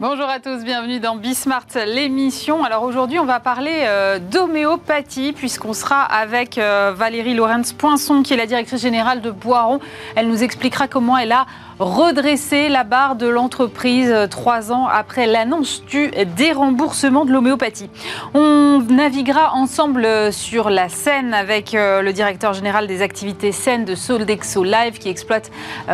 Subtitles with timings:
[0.00, 2.62] Bonjour à tous, bienvenue dans Bismart, l'émission.
[2.62, 8.36] Alors aujourd'hui, on va parler euh, d'homéopathie, puisqu'on sera avec euh, Valérie Lorenz-Poinçon, qui est
[8.36, 9.80] la directrice générale de Boiron.
[10.14, 11.46] Elle nous expliquera comment elle a
[11.78, 17.90] redresser la barre de l'entreprise euh, trois ans après l'annonce du déremboursement de l'homéopathie.
[18.34, 23.84] On naviguera ensemble euh, sur la Seine avec euh, le directeur général des activités Seine
[23.84, 25.50] de Soldexo Live qui exploite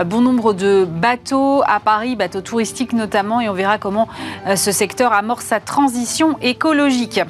[0.06, 4.08] bon nombre de bateaux à Paris, bateaux touristiques notamment, et on verra comment
[4.54, 7.20] ce secteur amorce sa transition écologique.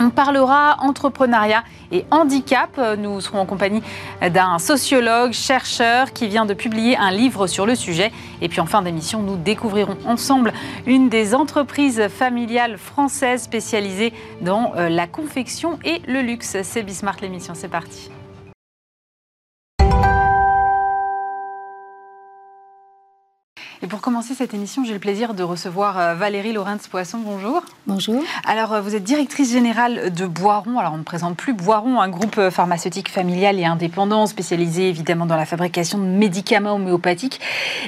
[0.00, 2.80] On parlera entrepreneuriat et handicap.
[2.98, 3.82] Nous serons en compagnie
[4.22, 8.12] d'un sociologue, chercheur qui vient de publier un livre sur le sujet.
[8.40, 10.52] Et puis en fin d'émission, nous découvrirons ensemble
[10.86, 16.56] une des entreprises familiales françaises spécialisées dans euh, la confection et le luxe.
[16.62, 18.10] C'est Bismart l'émission, c'est parti.
[23.80, 27.18] Et pour commencer cette émission, j'ai le plaisir de recevoir euh, Valérie Lorenz-Poisson.
[27.24, 27.62] Bonjour.
[27.86, 28.24] Bonjour.
[28.44, 30.80] Alors, euh, vous êtes directrice générale de Boiron.
[30.80, 35.26] Alors, on ne présente plus Boiron, un groupe euh, pharmaceutique familial et indépendant spécialisé évidemment
[35.26, 37.40] dans la fabrication de médicaments homéopathiques.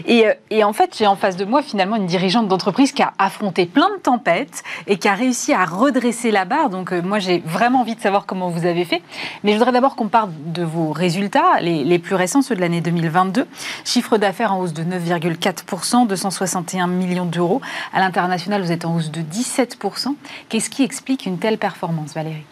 [0.06, 3.12] Et, et en fait, j'ai en face de moi finalement une dirigeante d'entreprise qui a
[3.18, 6.70] affronté plein de tempêtes et qui a réussi à redresser la barre.
[6.70, 9.02] Donc, moi, j'ai vraiment envie de savoir comment vous avez fait.
[9.42, 12.61] Mais je voudrais d'abord qu'on parle de vos résultats, les, les plus récents, ceux de
[12.61, 13.44] l'année 2022.
[13.84, 15.80] Chiffre d'affaires en hausse de 9,4%.
[16.06, 17.61] 261 millions d'euros.
[17.92, 20.14] À l'international, vous êtes en hausse de 17%.
[20.48, 22.45] Qu'est-ce qui explique une telle performance, Valérie?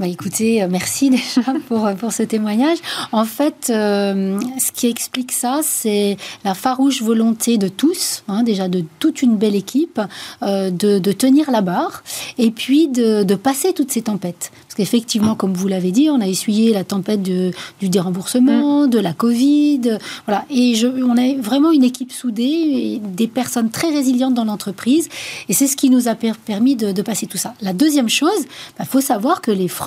[0.00, 2.78] Bah écoutez, euh, merci déjà pour, euh, pour ce témoignage.
[3.12, 8.66] En fait, euh, ce qui explique ça, c'est la farouche volonté de tous, hein, déjà
[8.66, 10.00] de toute une belle équipe,
[10.42, 12.02] de, de, tenir la barre
[12.38, 14.50] et puis de, de passer toutes ces tempêtes.
[14.66, 18.90] Parce qu'effectivement, comme vous l'avez dit, on a essuyé la tempête du déremboursement, mm.
[18.90, 19.98] de la Covid.
[20.26, 20.44] Voilà.
[20.50, 25.08] Et je, on est vraiment une équipe soudée, et des personnes très résilientes dans l'entreprise.
[25.48, 27.54] Et c'est ce qui nous a permis de, passer tout ça.
[27.60, 28.46] La deuxième chose, il
[28.78, 29.83] bah, faut savoir que les Français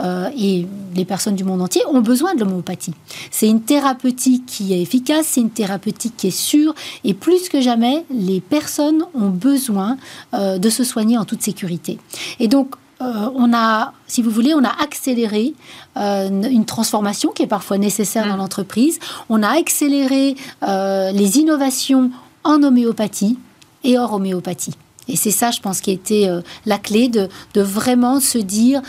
[0.00, 2.94] euh, et les personnes du monde entier ont besoin de l'homéopathie.
[3.30, 6.74] C'est une thérapeutique qui est efficace, c'est une thérapeutique qui est sûre.
[7.04, 9.96] Et plus que jamais, les personnes ont besoin
[10.34, 11.98] euh, de se soigner en toute sécurité.
[12.38, 15.54] Et donc, euh, on a, si vous voulez, on a accéléré
[15.96, 18.38] euh, une transformation qui est parfois nécessaire dans mm.
[18.38, 18.98] l'entreprise.
[19.28, 22.10] On a accéléré euh, les innovations
[22.44, 23.38] en homéopathie
[23.84, 24.74] et hors homéopathie.
[25.10, 26.28] Et c'est ça, je pense, qui était
[26.66, 28.80] la clé de, vraiment se dire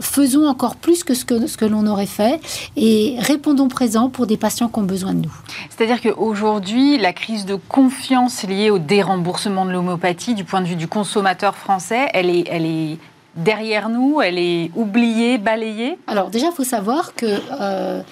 [0.00, 2.40] faisons encore plus que ce que, ce que l'on aurait fait
[2.76, 5.34] et répondons présent pour des patients qui ont besoin de nous.
[5.70, 10.76] C'est-à-dire qu'aujourd'hui, la crise de confiance liée au déremboursement de l'homéopathie, du point de vue
[10.76, 12.98] du consommateur français, elle est, elle est
[13.36, 15.98] derrière nous, elle est oubliée, balayée?
[16.06, 17.26] Alors déjà, il faut savoir que
[17.60, 18.02] euh,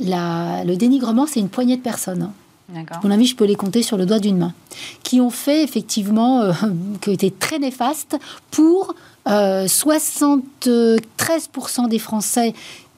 [0.00, 2.22] la, le dénigrement, c'est une poignée de personnes.
[2.22, 2.32] Hein.
[3.02, 4.54] Mon ami, je peux les compter sur le doigt d'une main,
[5.02, 6.52] qui ont fait effectivement, euh,
[7.00, 8.16] qui ont été très néfastes
[8.50, 8.94] pour
[9.26, 12.54] 73% euh, des Français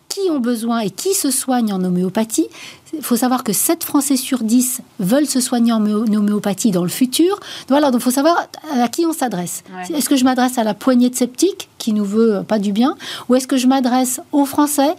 [0.08, 2.46] qui ont besoin et qui se soignent en homéopathie.
[2.94, 6.88] Il faut savoir que 7 Français sur 10 veulent se soigner en homéopathie dans le
[6.88, 7.38] futur.
[7.68, 9.62] Voilà, donc il faut savoir à qui on s'adresse.
[9.92, 12.96] Est-ce que je m'adresse à la poignée de sceptiques qui nous veut pas du bien
[13.28, 14.94] Ou est-ce que je m'adresse aux Français,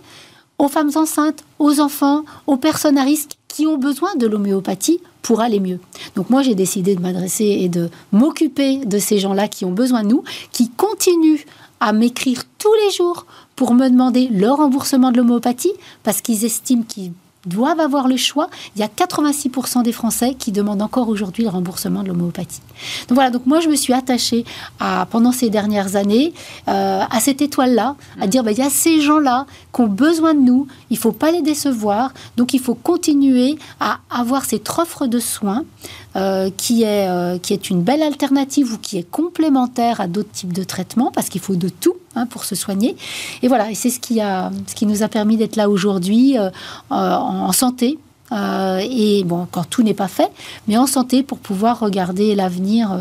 [0.59, 5.41] aux femmes enceintes, aux enfants, aux personnes à risque qui ont besoin de l'homéopathie pour
[5.41, 5.79] aller mieux.
[6.15, 10.03] Donc moi, j'ai décidé de m'adresser et de m'occuper de ces gens-là qui ont besoin
[10.03, 11.43] de nous, qui continuent
[11.79, 13.25] à m'écrire tous les jours
[13.55, 17.11] pour me demander leur remboursement de l'homéopathie, parce qu'ils estiment qu'ils
[17.47, 18.49] doivent avoir le choix.
[18.75, 22.61] Il y a 86% des Français qui demandent encore aujourd'hui le remboursement de l'homéopathie.
[23.07, 24.45] Donc voilà, donc moi je me suis attachée
[24.79, 26.33] à, pendant ces dernières années
[26.67, 30.33] euh, à cette étoile-là, à dire bah, il y a ces gens-là qui ont besoin
[30.33, 34.69] de nous, il ne faut pas les décevoir, donc il faut continuer à avoir cette
[34.77, 35.63] offre de soins
[36.16, 40.31] euh, qui, est, euh, qui est une belle alternative ou qui est complémentaire à d'autres
[40.31, 42.95] types de traitements, parce qu'il faut de tout hein, pour se soigner.
[43.44, 46.50] Et voilà, et c'est ce qui, ce qui nous a permis d'être là aujourd'hui euh,
[46.89, 48.00] en, santé.
[48.31, 50.31] et bon, quand tout n'est pas fait,
[50.68, 52.98] mais en santé pour pouvoir regarder l'avenir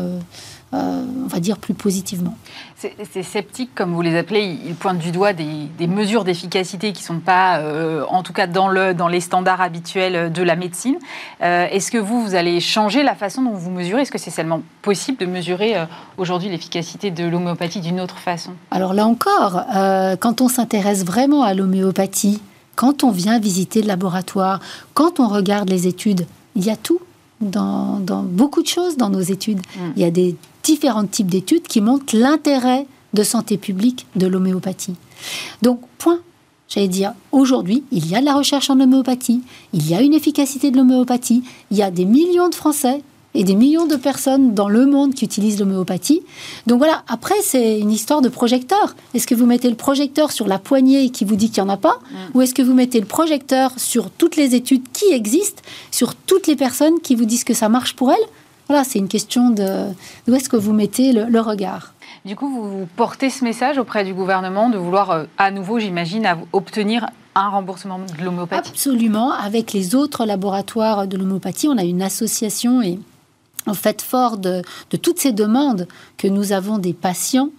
[0.73, 2.35] euh, on va dire, plus positivement.
[2.75, 7.05] Ces sceptiques, comme vous les appelez, ils pointent du doigt des, mesures d'efficacité qui ne
[7.07, 10.97] sont pas, euh, en tout cas dans, le, dans les standards habituels de la médecine.
[11.41, 14.01] Euh, est-ce que vous, vous allez changer la façon dont vous mesurez?
[14.01, 15.75] Est-ce que c'est seulement possible de mesurer
[16.17, 18.51] aujourd'hui l'efficacité de l'homéopathie d'une autre façon?
[18.69, 19.63] Alors là encore,
[20.19, 22.41] quand on s'intéresse vraiment à l'homéopathie,
[22.75, 24.59] quand on vient visiter le laboratoire,
[24.93, 26.99] quand on regarde les études, il y a tout
[27.41, 29.59] dans, beaucoup de choses dans nos études.
[29.59, 29.91] Mm.
[29.95, 30.35] Il y a des
[30.67, 34.95] différents types d'études qui montrent l'intérêt de santé publique de l'homéopathie.
[35.61, 36.19] Donc, point.
[36.67, 39.41] J'allais dire, aujourd'hui, il y a de la recherche en homéopathie,
[39.71, 41.41] il y a une efficacité de l'homéopathie,
[41.71, 43.01] il y a des millions de Français
[43.33, 46.21] et des millions de personnes dans le monde qui utilisent l'homéopathie.
[46.65, 48.97] Donc voilà, après, c'est une histoire de projecteur.
[49.13, 51.73] Est-ce que vous mettez le projecteur sur la poignée qui vous dit qu'il n'y en
[51.73, 52.15] a pas mm.
[52.33, 55.61] Ou est-ce que vous mettez le projecteur sur toutes les études qui existent,
[55.91, 58.27] sur toutes les personnes qui vous disent que ça marche pour elles
[58.67, 59.87] Voilà, c'est une question de
[60.27, 61.93] d'où est-ce que vous mettez le, regard.
[62.25, 66.27] Du coup, vous portez ce message auprès du gouvernement de vouloir euh, à nouveau, j'imagine,
[66.51, 68.69] obtenir un remboursement de l'homéopathie?
[68.69, 69.31] Absolument.
[69.31, 72.99] Avec les autres laboratoires de l'homéopathie, on a une association et
[73.67, 74.61] en fait, fort de,
[75.01, 75.87] toutes ces demandes
[76.17, 77.49] que nous avons des patients,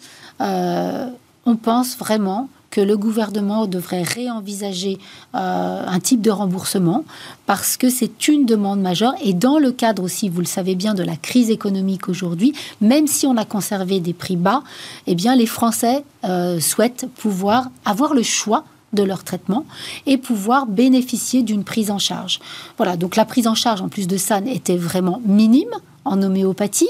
[0.40, 1.08] euh,
[1.46, 4.98] on pense vraiment que le gouvernement devrait réenvisager
[5.34, 7.04] euh, un type de remboursement
[7.46, 10.94] parce que c'est une demande majeure et dans le cadre aussi, vous le savez bien,
[10.94, 14.62] de la crise économique aujourd'hui, même si on a conservé des prix bas,
[15.06, 19.66] eh bien les Français euh, souhaitent pouvoir avoir le choix de leur traitement
[20.06, 22.40] et pouvoir bénéficier d'une prise en charge.
[22.76, 25.70] Voilà, donc la prise en charge en plus de ça était vraiment minime
[26.04, 26.88] en homéopathie,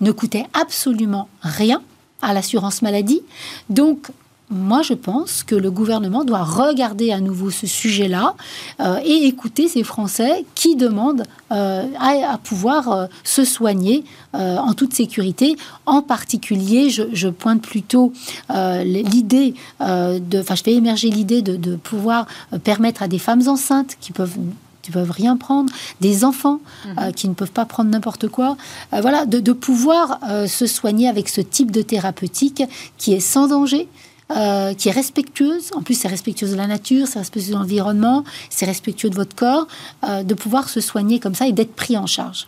[0.00, 1.82] ne coûtait absolument rien
[2.20, 3.22] à l'assurance maladie.
[3.70, 4.08] Donc
[4.50, 8.34] moi, je pense que le gouvernement doit regarder à nouveau ce sujet-là
[8.80, 14.94] euh, et écouter ces Français qui demandent euh, à, pouvoir euh, se soigner en toute
[14.94, 15.56] sécurité.
[15.86, 18.12] En particulier, je, pointe plutôt
[18.50, 22.26] l'idée de, enfin, je fais émerger l'idée de, de, pouvoir
[22.62, 25.70] permettre à des femmes enceintes qui peuvent ne peuvent rien prendre,
[26.00, 27.12] des enfants mhm.
[27.12, 28.56] qui ne peuvent pas prendre n'importe quoi.
[28.90, 32.62] voilà, de, de pouvoir se soigner avec ce type de thérapeutique
[32.96, 33.86] qui est sans danger,
[34.30, 35.70] euh, qui est respectueuse.
[35.74, 39.34] En plus, c'est respectueuse de la nature, c'est respectueux de l'environnement, c'est respectueux de votre
[39.34, 39.66] corps,
[40.04, 42.46] euh, de pouvoir se soigner comme ça et d'être pris en charge.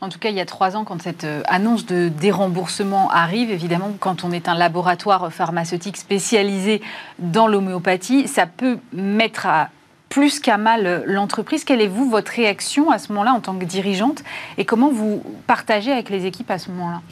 [0.00, 3.50] En tout cas, il y a trois ans, quand cette euh, annonce de déremboursement arrive,
[3.50, 6.80] évidemment, quand on est un laboratoire pharmaceutique spécialisé
[7.18, 9.70] dans l'homéopathie, ça peut mettre à
[10.08, 11.64] plus qu'à mal l'entreprise.
[11.64, 14.22] Quelle est, vous, votre réaction à ce moment-là en tant que dirigeante
[14.58, 17.02] et comment vous partagez avec les équipes à ce moment-là?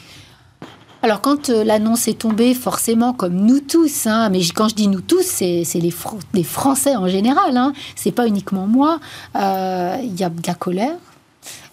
[1.05, 4.87] Alors quand euh, l'annonce est tombée, forcément, comme nous tous, hein, mais quand je dis
[4.87, 8.99] nous tous, c'est les, Français en général, hein, c'est pas uniquement moi,
[9.35, 10.97] euh, il y a de la colère.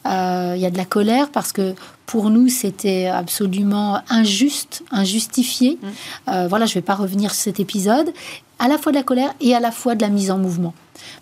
[0.07, 1.75] Euh, il y a de la colère parce que
[2.07, 5.79] pour nous, c'était absolument injuste, injustifié.
[5.81, 6.47] Mmh.
[6.49, 8.13] voilà, je ne vais pas revenir sur cet épisode.
[8.59, 10.75] À la fois de la colère et à la fois de la mise en mouvement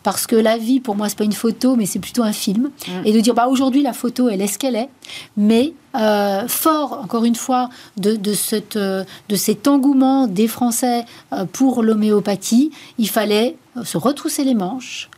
[0.02, 2.70] parce que la vie pour moi c'est pas une photo mais c'est plutôt un film
[2.86, 2.90] mm.
[3.04, 4.88] et de dire bah aujourd'hui la photo elle est ce qu'elle est
[5.36, 11.04] mais euh, fort encore une fois de, de, cette, euh, de cet engouement des Français
[11.32, 15.08] euh, pour l'homéopathie il fallait se retrousser les manches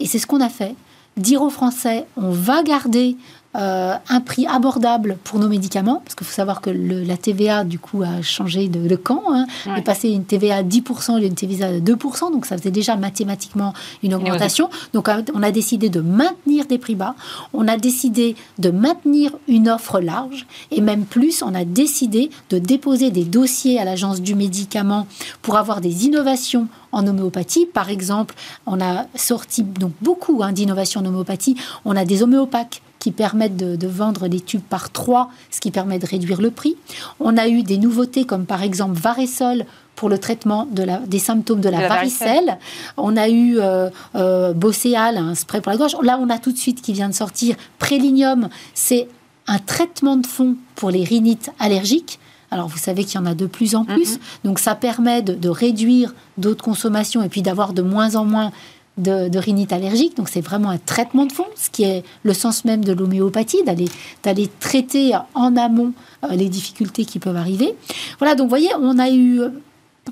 [0.00, 0.74] et c'est ce qu'on a fait
[1.16, 3.16] dire aux Français on va garder
[3.56, 7.78] euh, un prix abordable pour nos médicaments, parce qu'il faut savoir que la TVA, du
[7.78, 9.22] coup, a changé de, camp.
[9.30, 9.46] Hein.
[9.76, 12.96] est passé une TVA à 10% et une TVA à 2%, donc ça faisait déjà
[12.96, 13.72] mathématiquement
[14.02, 14.70] une augmentation.
[14.92, 17.14] Donc on a décidé de maintenir des prix bas,
[17.52, 22.58] on a décidé de maintenir une offre large, et même plus, on a décidé de
[22.58, 25.06] déposer des dossiers à l'agence du médicament
[25.42, 27.66] pour avoir des innovations en homéopathie.
[27.66, 28.34] Par exemple,
[28.66, 31.56] on a sorti donc beaucoup hein, d'innovations en homéopathie.
[31.84, 35.98] On a des homéopathes qui permettent de, vendre des tubes par trois, ce qui permet
[35.98, 36.74] de réduire le prix.
[37.20, 41.18] On a eu des nouveautés comme par exemple Varesol pour le traitement de la, des
[41.18, 42.58] symptômes de la, varicelle.
[42.96, 45.94] On a eu euh, euh, Bocéal, un spray pour la gorge.
[46.02, 48.48] Là, on a tout de suite qui vient de sortir Prélinium.
[48.72, 49.06] C'est
[49.48, 52.18] un traitement de fond pour les rhinites allergiques.
[52.50, 54.14] Alors, vous savez qu'il y en a de plus en plus.
[54.14, 54.44] Mm-hmm.
[54.44, 58.50] Donc, ça permet de, de réduire d'autres consommations et puis d'avoir de moins en moins
[58.98, 60.16] de, rhinite allergique.
[60.16, 63.62] Donc c'est vraiment un traitement de fond, ce qui est le sens même de l'homéopathie,
[63.64, 63.88] d'aller,
[64.22, 65.92] d'aller traiter en amont
[66.24, 67.74] euh, les difficultés qui peuvent arriver.
[68.18, 69.40] Voilà, donc vous voyez, on a eu...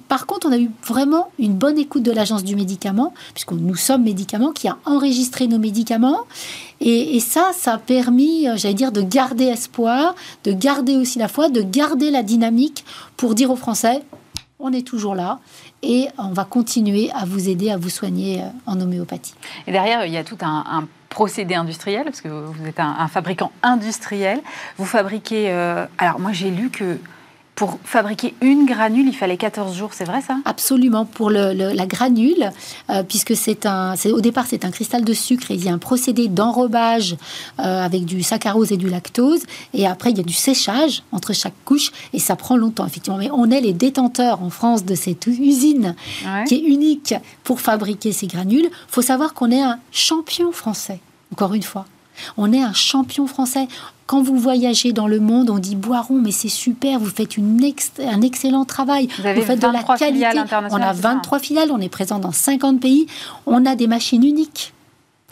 [0.08, 3.76] Par contre, on a eu vraiment une bonne écoute de l'agence du médicament, puisque nous
[3.76, 6.20] sommes médicaments, qui a enregistré nos médicaments.
[6.80, 11.18] Et, et ça, ça a permis, euh, j'allais dire, de garder espoir, de garder aussi
[11.18, 12.86] la foi, de garder la dynamique
[13.18, 14.02] pour dire aux Français,
[14.58, 15.40] on est toujours là
[15.82, 19.34] et on va continuer à vous aider à vous soigner euh, en homéopathie.
[19.66, 23.52] Et derrière, il y a tout un, procédé industriel, parce que vous êtes un, fabricant
[23.62, 24.40] industriel.
[24.78, 25.50] Vous fabriquez...
[25.50, 26.98] Euh, alors moi j'ai lu que
[27.54, 30.38] pour fabriquer une granule, il fallait 14 jours, c'est vrai ça?
[30.44, 32.50] Absolument, pour la granule,
[32.90, 35.72] euh, puisque c'est un, au départ c'est un cristal de sucre et il y a
[35.72, 37.16] un procédé d'enrobage
[37.58, 39.42] euh, avec du saccharose et du lactose,
[39.74, 43.18] et après il y a du séchage entre chaque couche, et ça prend longtemps effectivement.
[43.18, 45.94] Mais on est les détenteurs en France de cette usine
[46.46, 48.68] qui est unique pour fabriquer ces granules.
[48.70, 51.00] Il faut savoir qu'on est un champion français,
[51.32, 51.86] encore une fois.
[52.36, 53.68] On est un champion français.
[54.06, 57.60] Quand vous voyagez dans le monde, on dit Boiron, mais c'est super, vous faites une
[58.00, 59.08] un excellent travail.
[59.18, 60.26] Vous, avez faites de la qualité.
[60.70, 63.06] On a 23 filiales, on est présent dans 50 pays,
[63.46, 64.74] on a des machines uniques.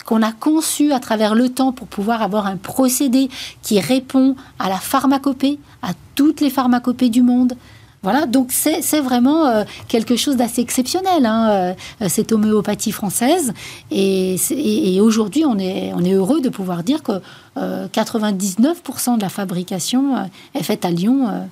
[0.06, 3.28] qu'on a conçu à travers le temps pour pouvoir avoir un procédé
[3.62, 7.54] qui répond à la pharmacopée, à toutes les pharmacopées du monde.
[8.02, 13.52] Voilà, donc c'est vraiment euh, quelque chose d'assez exceptionnel, hein, euh, cette homéopathie française.
[13.90, 17.20] Et, aujourd'hui, on est, on est heureux de pouvoir dire que
[17.56, 21.48] 99% de la fabrication est faite à Lyon,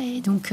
[0.00, 0.52] et donc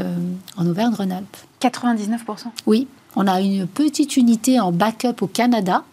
[0.58, 1.38] en Auvergne-Rhône-Alpes.
[1.62, 2.20] 99%
[2.68, 5.84] Oui, on a une petite unité en backup au Canada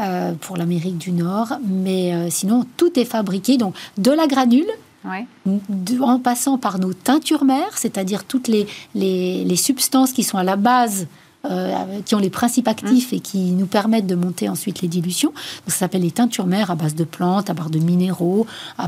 [0.00, 4.66] euh, pour l'Amérique du Nord, mais euh, sinon tout est fabriqué donc de la granule.
[5.04, 10.56] En passant par nos teintures mères, c'est-à-dire toutes les, les, substances qui sont à la
[10.56, 11.06] base
[11.44, 13.16] euh, qui ont les principes actifs mmh.
[13.16, 15.32] et qui nous permettent de monter ensuite les dilutions.
[15.66, 18.46] ça s'appelle les teintures mères à base de plantes, à base de minéraux,
[18.78, 18.86] à,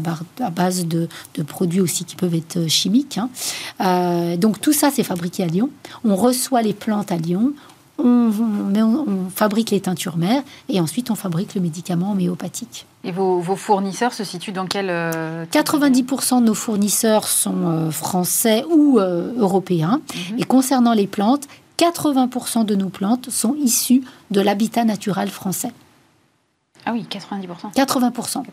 [0.50, 1.08] base de,
[1.48, 3.18] produits aussi qui peuvent être chimiques.
[3.18, 3.28] Hein.
[3.80, 5.68] Euh, donc tout ça, c'est fabriqué à Lyon.
[6.04, 7.54] On reçoit les plantes à Lyon.
[7.98, 8.30] On,
[8.76, 12.86] on, fabrique les teintures mères et ensuite on fabrique le médicament homéopathique.
[13.04, 18.98] Et vos, fournisseurs se situent dans quel 90% euh, de nos fournisseurs sont français ou
[18.98, 20.00] européens.
[20.32, 20.38] Mhm.
[20.38, 21.46] Et concernant les plantes,
[21.78, 25.72] 80% de nos plantes sont issues de l'habitat naturel français.
[26.86, 27.74] Ah oui, 90%.
[27.74, 28.12] 80%.
[28.12, 28.44] 80%.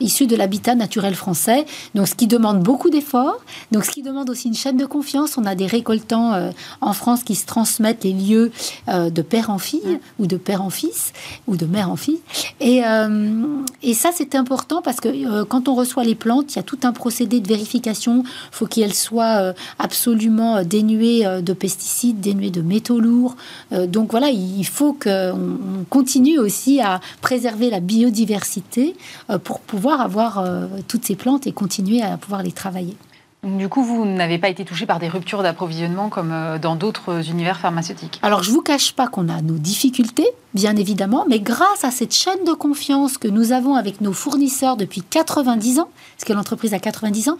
[0.00, 1.64] Issus de l'habitat naturel français.
[1.94, 3.38] Donc, ce qui demande beaucoup d'efforts.
[3.72, 5.38] Donc, ce qui demande aussi une chaîne de confiance.
[5.38, 6.50] On a des récoltants euh,
[6.82, 8.52] en France qui se transmettent les lieux
[8.88, 11.14] euh, de père en fille, ou de père en fils,
[11.46, 12.20] ou de mère en fille.
[12.60, 16.58] Et, euh, et ça, c'est important parce que quand on reçoit les plantes, il y
[16.58, 18.24] a tout un procédé de vérification.
[18.26, 23.36] Il faut qu'elles soient absolument dénuées de pesticides, dénuées de métaux lourds.
[23.70, 25.56] donc, voilà, il faut qu'on
[25.88, 28.96] continue aussi à préserver la biodiversité
[29.30, 32.96] euh, pour pouvoir avoir euh, toutes ces plantes et continuer à pouvoir les travailler.
[33.42, 37.30] Du coup, vous n'avez pas été touché par des ruptures d'approvisionnement comme euh, dans d'autres
[37.30, 38.18] univers pharmaceutiques?
[38.22, 41.90] Alors, je ne vous cache pas qu'on a nos difficultés, bien évidemment, mais grâce à
[41.90, 46.34] cette chaîne de confiance que nous avons avec nos fournisseurs depuis 90 ans, parce que
[46.34, 47.38] l'entreprise a 90 ans,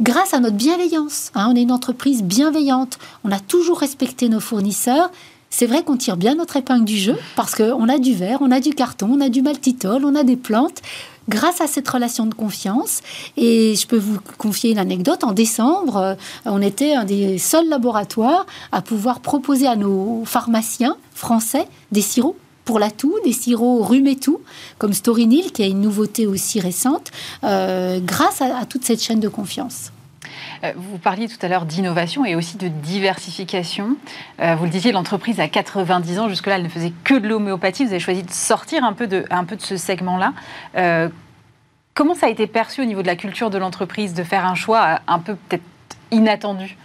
[0.00, 4.40] grâce à notre bienveillance, hein, on est une entreprise bienveillante, on a toujours respecté nos
[4.40, 5.10] fournisseurs
[5.56, 8.50] c'est vrai qu'on tire bien notre épingle du jeu parce qu'on a du verre, on
[8.50, 10.82] a du carton, on a du maltitol, on a des plantes
[11.28, 13.02] grâce à cette relation de confiance.
[13.36, 15.22] Et je peux vous confier une anecdote.
[15.22, 20.96] En décembre, euh, on était un des seuls laboratoires à pouvoir proposer à nos pharmaciens
[21.14, 22.34] français des sirops
[22.64, 24.40] pour la toux, des sirops rhume et tout,
[24.78, 27.12] comme Storinil, qui est une nouveauté aussi récente,
[27.44, 29.92] euh, grâce à toute cette chaîne de confiance.
[30.64, 33.96] Euh, vous parliez tout à l'heure d'innovation et aussi de diversification.
[34.40, 36.28] Euh, vous le disiez, l'entreprise a 90 ans.
[36.28, 37.84] Jusque-là, elle ne faisait que de l'homéopathie.
[37.84, 39.24] Vous avez choisi de sortir un peu de,
[39.58, 40.32] ce segment-là.
[40.76, 41.08] Euh,
[41.92, 44.54] comment ça a été perçu au niveau de la culture de l'entreprise de faire un
[44.54, 45.62] choix un peu peut-être
[46.10, 46.76] inattendu?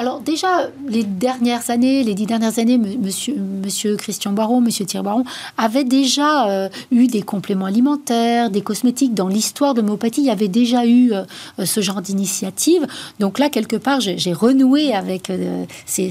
[0.00, 5.24] Alors déjà, les dernières années, les dix dernières années, monsieur, Christian Baron, monsieur Thierry Baron
[5.58, 9.12] avait déjà euh, eu des compléments alimentaires, des cosmétiques.
[9.12, 11.26] Dans l'histoire de l'homéopathie, il y avait déjà eu euh,
[11.66, 12.86] ce genre d'initiative.
[13.18, 16.08] Donc là, quelque part, j'ai renoué avec euh, ces,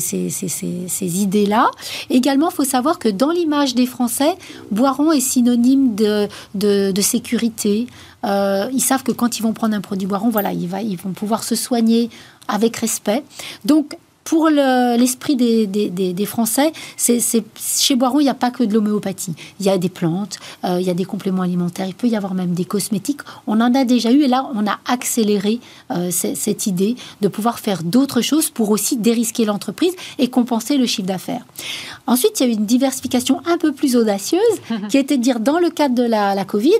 [1.02, 1.72] idées-là.
[2.12, 4.36] Également, il faut savoir que dans l'image des Français,
[4.70, 7.88] Boiron est synonyme de sécurité.
[8.24, 11.12] Ils savent que quand ils vont prendre un produit Boiron, voilà, ils, va, ils vont
[11.12, 12.10] pouvoir se soigner
[12.48, 13.24] avec respect.
[13.66, 13.98] Donc,
[14.30, 17.20] pour l'esprit des, des, Français, c'est
[17.56, 19.34] chez Boiron, il n'y a pas que de l'homéopathie.
[19.60, 22.16] Il y a des plantes, euh, il y a des compléments alimentaires, il peut y
[22.16, 23.22] avoir même des cosmétiques.
[23.48, 25.60] On en a déjà eu et là, on a accéléré
[25.90, 30.86] euh, cette idée de pouvoir faire d'autres choses pour aussi dérisquer l'entreprise et compenser le
[30.86, 31.44] chiffre d'affaires.
[32.06, 34.42] Ensuite, il y a eu une diversification un peu plus audacieuse
[34.90, 36.80] qui était de dire, dans le cadre de la, la Covid,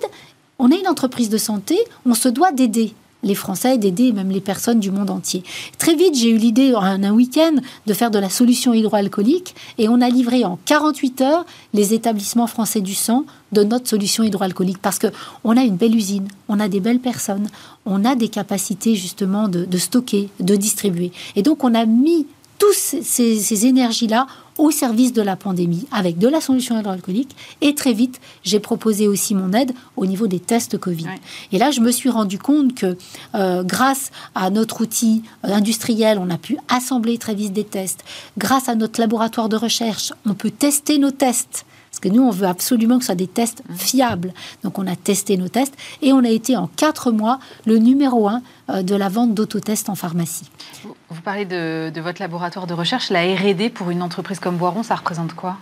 [0.60, 4.42] on est une entreprise de santé, on se doit d'aider les Français d'aider même les
[4.42, 5.44] personnes du monde entier.
[5.78, 9.90] Très vite, j'ai eu l'idée, en un week-end, de faire de la solution hydroalcoolique et
[9.90, 14.82] on a livré en 48 heures les établissements français du sang de notre solution hydroalcoolique
[14.82, 15.08] parce que
[15.44, 17.50] on a une belle usine, on a des belles personnes,
[17.86, 21.12] on a des capacités justement de, de stocker, de distribuer.
[21.36, 22.26] Et donc, on a mis
[22.60, 24.28] toutes ces, énergies-là
[24.60, 27.36] au service de la pandémie avec de la solution hydroalcoolique.
[27.62, 31.08] Et très vite, j'ai proposé aussi mon aide au niveau des tests Covid.
[31.52, 32.98] Et là, je me suis rendu compte que
[33.36, 38.04] euh, grâce à notre outil euh, industriel, on a pu assembler très vite des tests.
[38.38, 42.32] Grâce à notre laboratoire de recherche, on peut tester nos tests parce que nous, on
[42.32, 43.76] veut absolument que ce soit des tests mmh.
[43.76, 44.34] fiables.
[44.64, 48.28] Donc, on a testé nos tests et on a été en quatre mois le numéro
[48.28, 50.50] un euh, de la vente d'autotests en pharmacie.
[50.84, 53.10] Vous parlez de, votre laboratoire de recherche.
[53.10, 55.58] La RD pour une entreprise comme Boiron, ça représente quoi?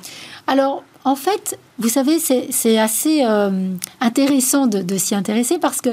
[0.47, 5.89] Alors, en fait, vous savez, c'est assez euh, intéressant de, de s'y intéresser parce que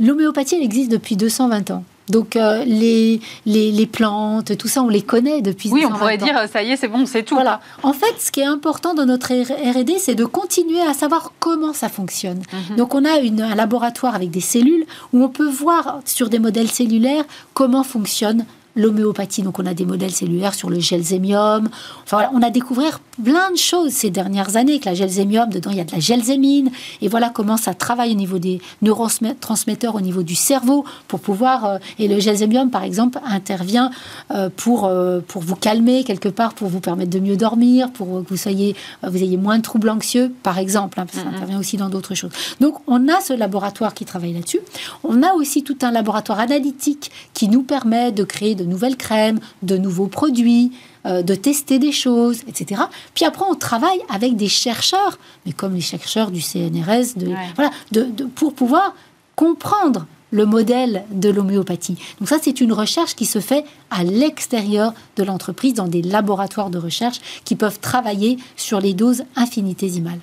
[0.00, 1.84] l'homéopathie, elle existe depuis 220 ans.
[2.08, 5.70] Donc euh, les, les, plantes, tout ça, on les connaît depuis.
[5.70, 7.34] Oui, on pourrait dire ça y est, c'est bon, c'est tout.
[7.34, 7.60] Voilà.
[7.82, 11.72] En fait, ce qui est important dans notre R&D, c'est de continuer à savoir comment
[11.72, 12.42] ça fonctionne.
[12.70, 12.76] Mhm.
[12.76, 16.70] Donc on a un laboratoire avec des cellules où on peut voir sur des modèles
[16.70, 18.44] cellulaires comment fonctionne
[18.76, 19.42] l'homéopathie.
[19.42, 21.68] Donc, on a des modèles cellulaires sur le gelzémium.
[22.04, 24.78] Enfin, voilà, on a découvert plein de choses ces dernières années.
[24.78, 26.70] Que la gelzémium, dedans, il y a de la gelzémine.
[27.00, 31.64] Et voilà comment ça travaille au niveau des neurotransmetteurs, au niveau du cerveau, pour pouvoir.
[31.64, 33.90] Euh, et le gelzémium, par exemple, intervient
[34.30, 38.22] euh, pour, euh, pour vous calmer quelque part, pour vous permettre de mieux dormir, pour
[38.24, 41.00] que vous, soyez, vous ayez moins de troubles anxieux, par exemple.
[41.00, 41.34] Hein, ça mm-hmm.
[41.34, 42.32] intervient aussi dans d'autres choses.
[42.60, 44.60] Donc, on a ce laboratoire qui travaille là-dessus.
[45.04, 49.40] On a aussi tout un laboratoire analytique qui nous permet de créer de nouvelles crèmes,
[49.62, 50.72] de nouveaux produits,
[51.06, 52.82] euh, de tester des choses, etc.
[53.14, 57.70] Puis après, on travaille avec des chercheurs, mais comme les chercheurs du CNRS, de, voilà,
[57.90, 58.04] de,
[58.34, 58.94] pour pouvoir
[59.34, 61.98] comprendre le modèle de l'homéopathie.
[62.18, 66.70] Donc ça, c'est une recherche qui se fait à l'extérieur de l'entreprise, dans des laboratoires
[66.70, 70.20] de recherche qui peuvent travailler sur les doses infinitésimales.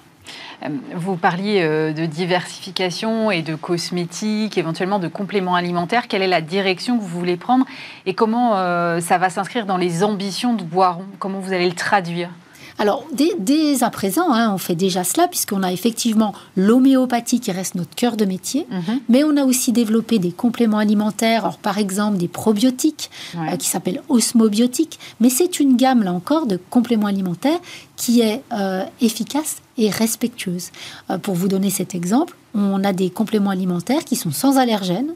[0.64, 6.08] Euh, vous parliez euh, de diversification et de cosmétiques, éventuellement de compléments alimentaires.
[6.08, 7.66] Quelle est la direction que vous voulez prendre
[8.06, 11.06] et comment euh, ça va s'inscrire dans les ambitions de Boiron?
[11.20, 12.30] Comment vous allez le traduire?
[12.80, 17.76] Alors, dès, à présent, hein, on fait déjà cela, puisqu'on a effectivement l'homéopathie qui reste
[17.76, 19.02] notre cœur de métier, mhm.
[19.10, 23.68] mais on a aussi développé des compléments alimentaires, alors, par exemple des probiotiques, euh, qui
[23.68, 27.60] s'appellent osmobiotiques, mais c'est une gamme, là encore, de compléments alimentaires
[27.98, 30.70] qui est euh, efficace et respectueuse.
[31.10, 35.14] Euh, pour vous donner cet exemple, on a des compléments alimentaires qui sont sans allergènes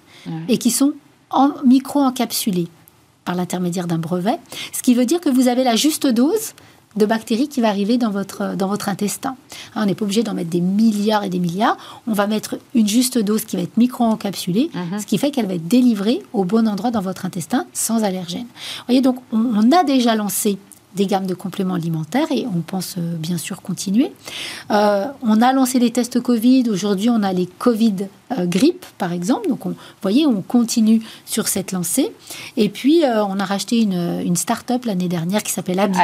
[0.48, 0.94] et qui sont
[1.30, 2.68] en micro-encapsulés
[3.26, 4.38] par l'intermédiaire d'un brevet,
[4.72, 6.54] ce qui veut dire que vous avez la juste dose
[6.96, 9.36] de bactéries qui va arriver dans votre, dans votre intestin.
[9.76, 11.78] Hein, on n'est pas obligé d'en mettre des milliards et des milliards.
[12.08, 15.00] On va mettre une juste dose qui va être micro-encapsulée, mhm.
[15.00, 18.46] ce qui fait qu'elle va être délivrée au bon endroit dans votre intestin sans allergène.
[18.46, 20.58] Vous voyez, donc on a déjà lancé
[20.96, 24.12] des gammes de compléments alimentaires et on pense euh, bien sûr continuer.
[24.72, 26.70] Euh, on a lancé les tests Covid.
[26.70, 29.50] Aujourd'hui, on a les Covid euh, grippe, par exemple.
[29.50, 32.12] Donc, vous voyez, on continue sur cette lancée.
[32.58, 35.98] Et puis, on a racheté une, une start-up l'année dernière qui s'appelle Abi.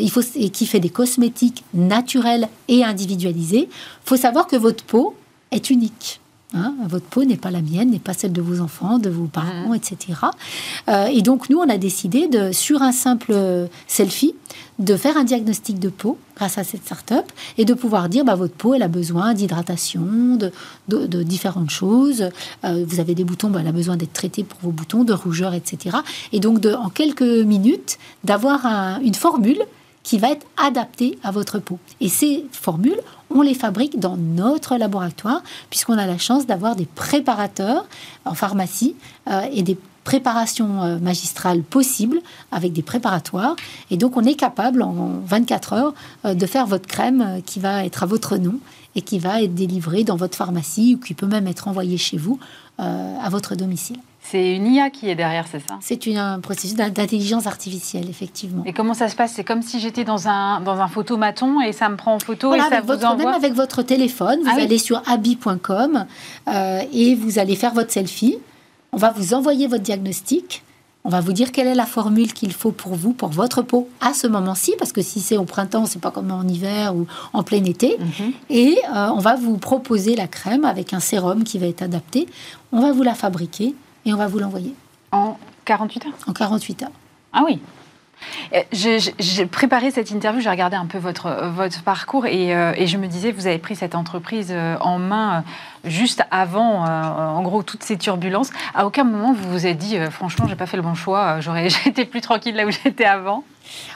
[0.00, 3.68] Il faut, et qui fait des cosmétiques naturels et individualisés.
[3.70, 5.14] Il faut savoir que votre peau
[5.50, 6.21] est unique.
[6.54, 9.26] Hein, votre peau n'est pas la mienne, n'est pas celle de vos enfants, de vos
[9.26, 9.74] parents, mmh.
[9.74, 9.98] etc.
[10.88, 13.34] Euh, et donc nous, on a décidé de, sur un simple
[13.86, 14.34] selfie,
[14.78, 18.34] de faire un diagnostic de peau grâce à cette start-up et de pouvoir dire bah,
[18.34, 20.52] votre peau elle a besoin d'hydratation, de,
[20.88, 22.28] de, différentes choses.
[22.64, 25.12] Euh, vous avez des boutons, bah, elle a besoin d'être traitée pour vos boutons, de
[25.12, 25.98] rougeur, etc.
[26.32, 28.66] Et donc de, en quelques minutes d'avoir
[29.02, 29.62] une formule
[30.02, 31.78] qui va être adaptée à votre peau.
[32.00, 33.00] Et ces formules,
[33.34, 37.86] on les fabrique dans notre laboratoire, puisqu'on a la chance d'avoir des préparateurs
[38.24, 38.94] en pharmacie
[39.28, 43.56] euh, et des préparations euh, magistrales possibles avec des préparatoires.
[43.90, 47.84] Et donc, on est capable en 24 heures euh, de faire votre crème qui va
[47.84, 48.58] être à votre nom
[48.94, 52.18] et qui va être délivrée dans votre pharmacie ou qui peut même être envoyée chez
[52.18, 52.38] vous
[52.78, 53.98] à votre domicile.
[54.32, 55.76] C'est une IA qui est derrière, c'est ça?
[55.82, 58.62] C'est un processus d'intelligence artificielle, effectivement.
[58.64, 59.34] Et comment ça se passe?
[59.34, 62.54] C'est comme si j'étais dans un, dans un photomaton et ça me prend en photo
[62.54, 66.06] et ça vous votre, Même avec votre téléphone, vous ah allez sur abi.com
[66.48, 68.38] euh, et vous allez faire votre selfie.
[68.92, 70.62] On va vous envoyer votre diagnostic.
[71.04, 73.90] On va vous dire quelle est la formule qu'il faut pour vous, pour votre peau,
[74.00, 77.06] à ce moment-ci, parce que si c'est au printemps, c'est pas comme en hiver ou
[77.34, 77.98] en plein été.
[77.98, 78.32] Mhm.
[78.48, 82.26] Et euh, on va vous proposer la crème avec un sérum qui va être adapté.
[82.72, 84.74] On va vous la fabriquer et on va vous l'envoyer.
[85.10, 86.90] En 48 heures En 48 heures.
[87.32, 87.60] Ah oui
[88.72, 92.96] j'ai préparé cette interview, j'ai regardé un peu votre, votre parcours et, euh, et, je
[92.98, 95.44] me disais, vous avez pris cette entreprise euh, en main
[95.84, 98.50] juste avant, en gros, toutes ces turbulences.
[98.74, 101.66] À aucun moment vous vous êtes dit, franchement, j'ai pas fait le bon choix, j'aurais
[101.86, 103.44] été plus tranquille là où j'étais avant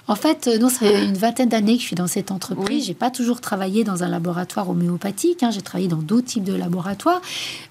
[0.08, 2.82] en fait, non, ça fait une vingtaine d'années que je suis dans cette entreprise.
[2.82, 5.42] Je J'ai pas toujours travaillé dans un laboratoire homéopathique.
[5.42, 5.50] Hein.
[5.50, 7.20] J'ai travaillé dans d'autres types de laboratoires.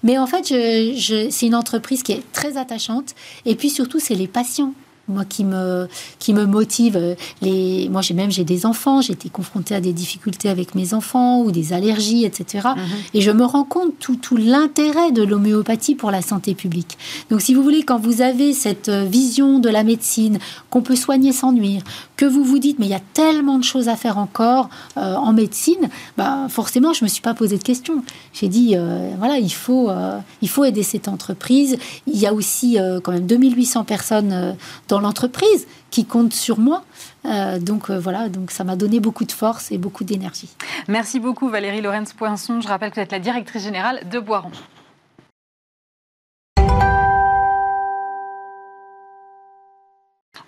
[0.02, 3.14] Mais en fait, c'est une entreprise qui est très attachante.
[3.44, 4.74] Et puis surtout, c'est les patients
[5.08, 5.88] moi qui me
[6.18, 7.16] qui me motive.
[7.42, 10.94] Les moi j'ai même j'ai des enfants j'ai été confrontée à des difficultés avec mes
[10.94, 12.82] enfants ou des allergies etc mhm.
[13.14, 16.98] et je me rends compte tout, tout l'intérêt de l'homéopathie pour la santé publique.
[17.30, 20.38] Donc si vous voulez quand vous avez cette vision de la médecine
[20.70, 21.82] qu'on peut soigner sans nuire
[22.16, 25.14] que vous vous dites mais il y a tellement de choses à faire encore euh,
[25.14, 28.02] en médecine bah forcément je me suis pas posé de questions.
[28.32, 31.76] J'ai dit euh, voilà il faut euh, il faut aider cette entreprise.
[32.06, 34.56] Il y a aussi quand même 2800 personnes
[34.88, 36.84] dans l'entreprise qui compte sur moi.
[37.24, 40.48] Euh, donc euh, voilà, donc ça m'a donné beaucoup de force et beaucoup d'énergie.
[40.88, 42.60] Merci beaucoup Valérie Lorenz Poinçon.
[42.60, 44.50] Je rappelle que vous êtes la directrice générale de Boiron.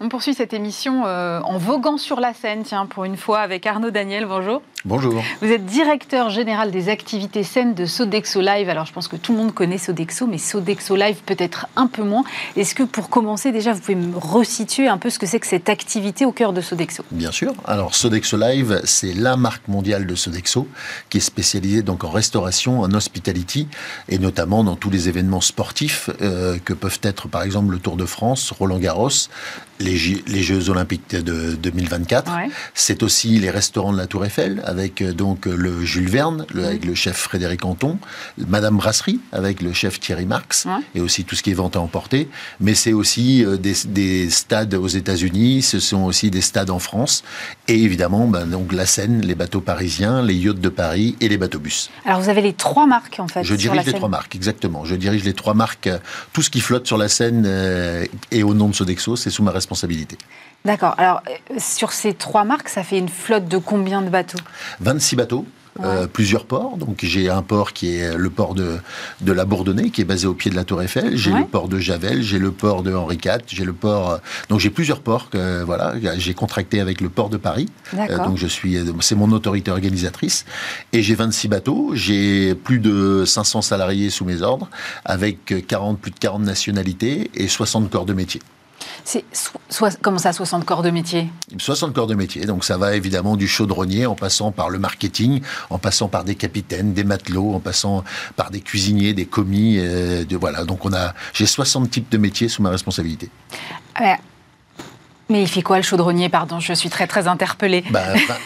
[0.08, 3.66] On poursuit cette émission euh, en voguant sur la scène, tiens, pour une fois, avec
[3.66, 4.24] Arnaud Daniel.
[4.24, 4.62] Bonjour.
[4.86, 5.22] Bonjour.
[5.42, 8.70] Vous êtes directeur général des activités scènes de Sodexo Live.
[8.70, 12.02] Alors, je pense que tout le monde connaît Sodexo, mais Sodexo Live peut-être un peu
[12.04, 12.24] moins.
[12.56, 15.46] Est-ce que pour commencer, déjà, vous pouvez me resituer un peu ce que c'est que
[15.46, 17.04] cette activité au cœur de Sodexo?
[17.10, 17.52] Bien sûr.
[17.66, 20.68] Alors, Sodexo Live, c'est la marque mondiale de Sodexo
[21.10, 23.68] qui est spécialisée donc en restauration, en hospitality
[24.08, 27.96] et notamment dans tous les événements sportifs euh, que peuvent être par exemple le Tour
[27.96, 29.28] de France, Roland Garros,
[29.80, 32.32] les, Jeux Olympiques de 2024.
[32.74, 36.84] C'est aussi les restaurants de la Tour Eiffel avec euh, donc le Jules Verne, avec
[36.84, 37.98] le chef Frédéric Anton,
[38.48, 41.80] Madame Brasserie avec le chef Thierry Marx et aussi tout ce qui est vente à
[41.80, 42.28] emporter.
[42.60, 47.24] Mais c'est aussi euh, des, stades aux États-Unis, ce sont aussi des stades en France
[47.66, 51.36] et évidemment ben, donc la Seine, les bateaux parisiens, les yachts de Paris et les
[51.36, 51.90] bateaux bus.
[52.04, 53.44] Alors vous avez les trois marques en fait.
[53.44, 54.84] Je dirige les trois marques, exactement.
[54.84, 55.88] Je dirige les trois marques.
[56.32, 57.46] Tout ce qui flotte sur la Seine
[58.30, 59.67] et au nom de Sodexo, c'est sous ma responsabilité.
[60.64, 60.94] D'accord.
[60.98, 64.38] Alors, euh, sur ces trois marques, ça fait une flotte de combien de bateaux?
[64.80, 65.46] 26 bateaux.
[65.84, 66.76] Euh, plusieurs ports.
[66.76, 68.78] Donc j'ai un port qui est le port de,
[69.20, 71.16] de la Bourdonnais, qui est basé au pied de la Tour Eiffel.
[71.16, 74.10] J'ai le port de Javel, j'ai le port de Henri IV, j'ai le port.
[74.10, 75.30] Euh, donc j'ai plusieurs ports.
[75.30, 77.68] Que, voilà, j'ai contracté avec le port de Paris.
[77.92, 80.46] donc je suis, c'est mon autorité organisatrice.
[80.92, 81.90] Et j'ai 26 bateaux.
[81.94, 84.68] J'ai plus de 500 salariés sous mes ordres,
[85.04, 88.40] avec 40 plus de 40 nationalités et 60 corps de métier.
[89.08, 89.24] C'est
[90.02, 91.30] comment ça, 60 corps de métier?
[91.56, 92.44] 60 corps de métier.
[92.44, 95.40] Donc ça va évidemment du chaudronnier en passant par le marketing,
[95.70, 98.04] en passant par des capitaines, des matelots, en passant
[98.36, 99.78] par des cuisiniers, des commis.
[99.78, 100.64] Euh, de, voilà.
[100.64, 103.30] Donc on a, j'ai 60 types de métiers sous ma responsabilité.
[104.02, 104.04] Euh,
[105.28, 106.28] mais il fait quoi le chaudronnier?
[106.28, 107.84] Pardon, je suis très très interpellée.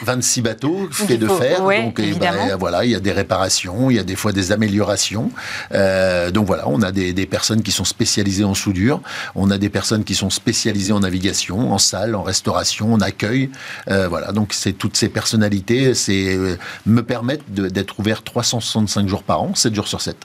[0.05, 3.91] 26 bah, bateaux faits de fer, donc eh ben, voilà, il y a des réparations,
[3.91, 5.31] il y a des fois des améliorations.
[5.73, 9.01] Euh, donc voilà, on a des, personnes qui sont spécialisées en soudure,
[9.35, 13.51] on a des personnes qui sont spécialisées en navigation, en salle, en restauration, en accueil.
[13.89, 19.23] Euh, voilà, donc c'est toutes ces personnalités, c'est euh, me permettent d'être ouvert 365 jours
[19.23, 20.17] par an, 7 jours sur 7.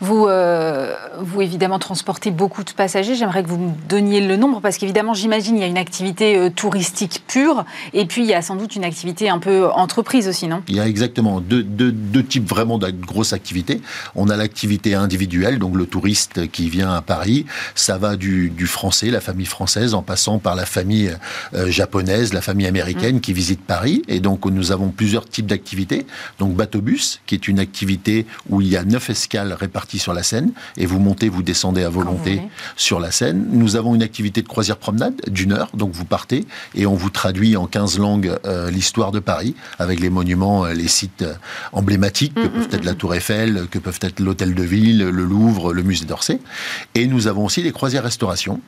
[0.00, 3.14] Vous, euh, vous évidemment transportez beaucoup de passagers.
[3.14, 6.36] J'aimerais que vous me donniez le nombre parce qu'évidemment, j'imagine il y a une activité
[6.36, 10.28] euh, touristique pure et puis il y a sans doute une activité un peu entreprise
[10.28, 10.62] aussi, non?
[10.68, 13.80] Il y a exactement deux, deux, types vraiment de grosses activités.
[14.14, 17.46] On a l'activité individuelle, donc le touriste qui vient à Paris.
[17.74, 21.16] Ça va du, du français, la famille française, en passant par la famille
[21.54, 23.20] euh, japonaise, la famille américaine mmh.
[23.20, 24.02] qui visite Paris.
[24.08, 26.06] Et donc nous avons plusieurs types d'activités.
[26.38, 30.14] Donc bateau bus, qui est une activité où il y a neuf escales répartis sur
[30.14, 32.42] la Seine, et vous montez, vous descendez à volonté
[32.76, 33.46] sur la Seine.
[33.50, 37.10] Nous avons une activité de croisière promenade d'une heure, donc vous partez, et on vous
[37.10, 41.34] traduit en 15 langues euh, l'histoire de Paris, avec les monuments, euh, les sites euh,
[41.72, 44.62] emblématiques, que mm, peuvent mm, être la mm, Tour Eiffel, que peuvent être l'Hôtel de
[44.62, 46.40] Ville, le Louvre, le Musée d'Orsay.
[46.94, 48.60] Et nous avons aussi les croisières restauration,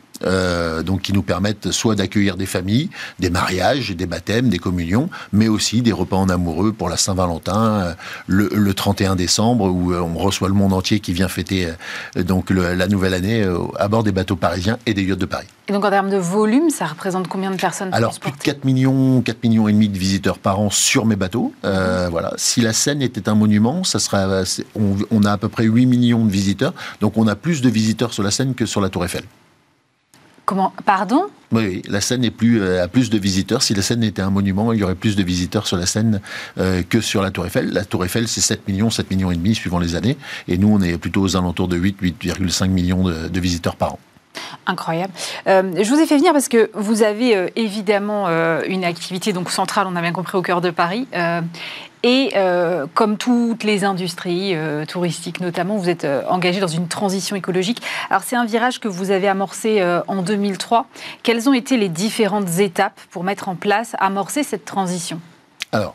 [0.84, 5.48] donc qui nous permettent soit d'accueillir des familles, des mariages, des baptêmes, des communions, mais
[5.48, 10.48] aussi des repas en amoureux pour la Saint-Valentin, le, le, 31 décembre, où on reçoit
[10.48, 11.68] le monde entier qui vient fêter
[12.16, 15.26] euh, donc la nouvelle année euh, à bord des bateaux parisiens et des yachts de
[15.26, 15.46] Paris.
[15.68, 18.64] Et donc en termes de volume, ça reprète combien de personnes Alors plus de 4
[18.64, 21.52] millions, 4 millions et demi de visiteurs par an sur mes bateaux.
[21.64, 22.10] Euh, mhm.
[22.10, 22.32] Voilà.
[22.36, 24.42] Si la Seine était un monument, ça sera,
[24.74, 26.74] on, a à peu près 8 millions de visiteurs.
[27.00, 29.24] Donc on a plus de visiteurs sur la Seine que sur la Tour Eiffel.
[30.44, 31.26] Comment Pardon?
[31.52, 33.62] Oui, la Seine est plus, a plus de visiteurs.
[33.62, 36.20] Si la Seine était un monument, il y aurait plus de visiteurs sur la Seine
[36.56, 37.70] que sur la Tour Eiffel.
[37.72, 40.16] La Tour Eiffel, c'est 7 millions, 7 millions et demi suivant les années.
[40.46, 43.98] Et nous, on est plutôt aux alentours de 8, 8,5 millions de visiteurs par an.
[44.66, 45.12] Incroyable.
[45.48, 49.32] Euh, je vous ai fait venir parce que vous avez euh, évidemment euh, une activité
[49.32, 51.08] donc centrale, on a bien compris, au cœur de Paris.
[52.02, 52.32] Et
[52.94, 54.54] comme toutes les industries
[54.88, 57.82] touristiques notamment, vous êtes engagé dans une transition écologique.
[58.08, 60.86] Alors c'est un virage que vous avez amorcé en 2003.
[61.22, 65.20] Quelles ont été les différentes étapes pour mettre en place, amorcer cette transition?
[65.72, 65.94] Alors,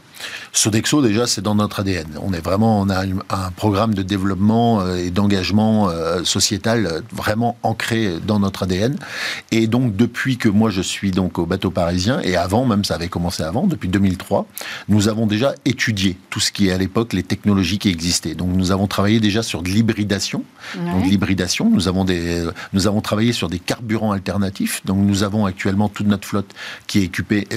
[0.56, 2.08] Sodexo, déjà, c'est dans notre ADN.
[2.22, 7.02] On est vraiment, on a un programme de développement euh, et d'engagement euh, sociétal euh,
[7.12, 8.96] vraiment ancré dans notre ADN.
[9.52, 12.96] Et donc, depuis que moi je suis donc au bateau parisien, et avant, même ça
[12.96, 14.48] avait commencé avant, depuis 2003,
[14.88, 18.34] nous avons déjà étudié tout ce qui est à l'époque les technologies qui existaient.
[18.34, 20.44] Donc, nous avons travaillé déjà sur de l'hybridation.
[20.76, 24.86] Donc, l'hybridation, nous avons des, nous avons travaillé sur des carburants alternatifs.
[24.86, 26.52] Donc, nous avons actuellement toute notre flotte
[26.88, 27.48] qui est équipée,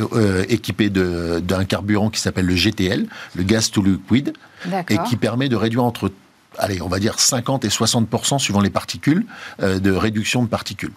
[0.48, 3.06] équipée d'un carburant qui s'appelle le GTL,
[3.36, 4.32] le gaz to liquid,
[4.88, 6.10] et qui permet de réduire entre
[6.58, 9.26] allez, on va dire 50 et 60% suivant les particules,
[9.62, 10.92] euh, de réduction de particules.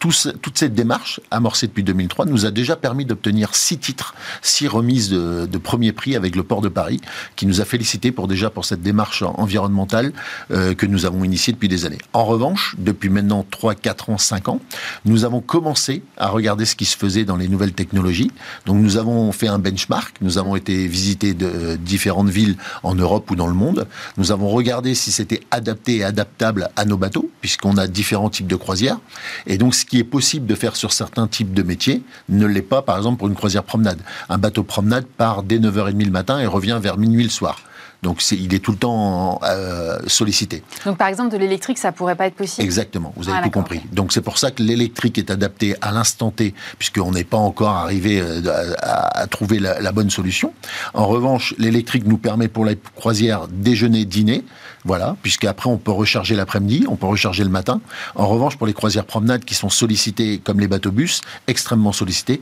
[0.00, 5.10] Toute cette démarche, amorcée depuis 2003, nous a déjà permis d'obtenir six titres, six remises
[5.10, 7.02] de, de, premier prix avec le port de Paris,
[7.36, 10.12] qui nous a félicité pour déjà pour cette démarche environnementale
[10.50, 11.98] euh, que nous avons initiée depuis des années.
[12.14, 14.60] En revanche, depuis maintenant 3, 4 ans, 5 ans,
[15.04, 18.30] nous avons commencé à regarder ce qui se faisait dans les nouvelles technologies.
[18.64, 23.30] Donc nous avons fait un benchmark, nous avons été visiter de différentes villes en Europe
[23.30, 23.86] ou dans le monde.
[24.16, 28.46] Nous avons regardé si c'était adapté et adaptable à nos bateaux, puisqu'on a différents types
[28.46, 28.98] de croisières.
[29.46, 32.62] Et donc ce qui est possible de faire sur certains types de métiers ne l'est
[32.62, 33.98] pas, par exemple, pour une croisière promenade.
[34.28, 37.60] Un bateau promenade part dès 9h30 le matin et revient vers minuit le soir.
[38.02, 40.62] Donc il est tout le temps euh, sollicité.
[40.86, 42.64] Donc par exemple de l'électrique, ça pourrait pas être possible?
[42.64, 43.82] Exactement, vous avez ah, tout compris.
[43.92, 47.70] Donc c'est pour ça que l'électrique est adapté à l'instant T, puisqu'on n'est pas encore
[47.76, 50.54] arrivé euh, à, trouver la, la, bonne solution.
[50.94, 54.44] En revanche, l'électrique nous permet pour la croisière déjeuner, dîner,
[54.84, 57.80] voilà, puisqu'après on peut recharger l'après-midi, on peut recharger le matin.
[58.14, 62.40] En revanche, pour les croisières promenades qui sont sollicitées comme les bateaux-bus, extrêmement sollicités,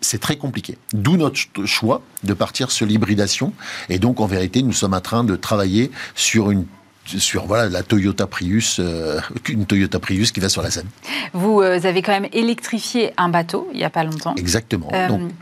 [0.00, 0.78] c'est très compliqué.
[0.92, 3.52] D'où notre choix de partir sur l'hybridation.
[3.88, 6.64] Et donc en vérité, nous sommes en train de travailler sur une
[7.06, 9.20] sur voilà la Toyota Prius, euh,
[9.50, 10.88] une Toyota Prius qui va sur la Seine.
[11.34, 14.34] Vous euh, avez quand même électrifié un bateau il n'y a pas longtemps.
[14.36, 14.88] Exactement.
[14.94, 15.32] Euh, donc,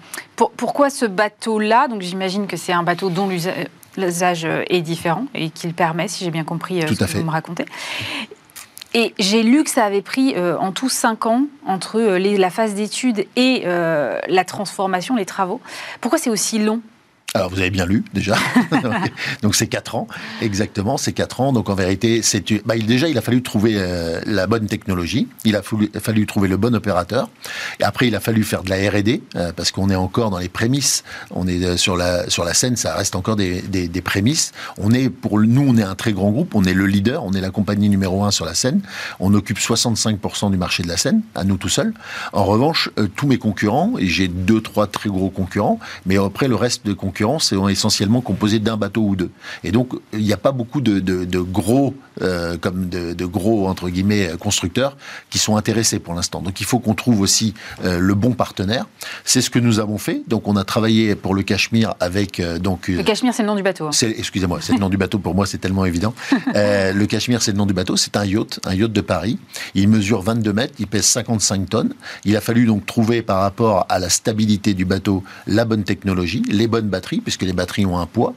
[0.57, 1.87] pourquoi ce bateau-là?
[1.87, 6.31] Donc j'imagine que c'est un bateau dont l'usage est différent et qu'il permet, si j'ai
[6.31, 7.67] bien compris ce que vous me racontez.
[8.95, 13.27] Et j'ai lu que ça avait pris en tout cinq ans entre la phase d'études
[13.37, 15.61] et la transformation, les travaux.
[16.01, 16.81] Pourquoi c'est aussi long
[17.35, 18.37] alors vous avez bien lu déjà.
[19.43, 20.07] donc c'est quatre ans,
[20.43, 21.53] exactement, c'est quatre ans.
[21.53, 25.57] Donc en vérité, c'est bah, déjà il a fallu trouver euh, la bonne technologie, il
[25.57, 27.31] a fallu, fallu, trouver le bon opérateur,
[27.81, 30.39] et après il a fallu faire de la R&D euh, parce qu'on est encore dans
[30.39, 31.05] les prémices.
[31.31, 34.53] On est euh, sur la sur la scène, ça reste encore des, des, des, prémices.
[34.77, 37.33] On est pour nous, on est un très grand groupe, on est le leader, on
[37.33, 38.83] est la compagnie numéro un sur la scène.
[39.21, 41.95] On occupe 65% du marché de la scène, à nous tout seuls.
[42.35, 46.57] En revanche, tous mes concurrents, et j'ai deux trois très gros concurrents, mais après le
[46.57, 49.31] reste des concurrents sont essentiellement composés d'un bateau ou deux.
[49.65, 54.31] Et donc, il n'y a pas beaucoup de, gros, euh, comme de, gros, entre guillemets,
[54.39, 54.97] constructeurs
[55.31, 56.41] qui sont intéressés pour l'instant.
[56.41, 57.55] Donc, il faut qu'on trouve aussi
[57.85, 58.87] euh, le bon partenaire.
[59.25, 60.23] C'est ce que nous avons fait.
[60.29, 62.41] Donc, on a travaillé pour le Cachemire avec...
[62.41, 63.87] Euh, donc, le Cachemire, c'est le nom du bateau.
[63.87, 63.91] Hein.
[64.17, 65.19] Excusez-moi, c'est le nom du bateau.
[65.19, 66.15] Pour moi, c'est tellement évident.
[66.55, 67.97] le Cachemire, c'est le nom du bateau.
[67.97, 69.39] C'est un yacht, un yacht de Paris.
[69.75, 71.95] Il mesure 22 mètres, il pèse 55 tonnes.
[72.25, 76.43] Il a fallu donc trouver par rapport à la stabilité du bateau la bonne technologie,
[76.49, 78.35] les bonnes batteries puisque les batteries ont un poids.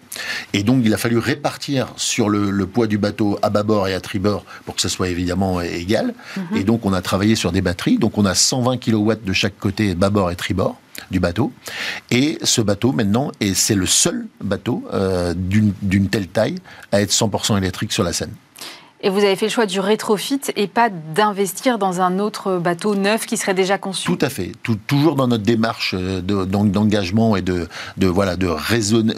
[0.53, 4.01] Et donc, il a fallu répartir sur le, poids du bateau à bâbord et à
[4.01, 6.13] tribord pour que ce soit évidemment égal.
[6.35, 6.57] Mhm.
[6.57, 7.97] Et donc, on a travaillé sur des batteries.
[7.97, 10.79] Donc, on a 120 kW de chaque côté, bâbord et tribord
[11.11, 11.51] du bateau.
[12.11, 16.55] Et ce bateau, maintenant, et c'est le seul bateau euh, d'une telle taille
[16.91, 18.33] à être 100% électrique sur la Seine.
[19.05, 22.95] Et vous avez fait le choix du rétrofit et pas d'investir dans un autre bateau
[22.95, 24.53] neuf qui serait déjà conçu Tout à fait.
[24.87, 27.67] toujours dans notre démarche euh, d'engagement et de,
[28.01, 28.49] voilà, de,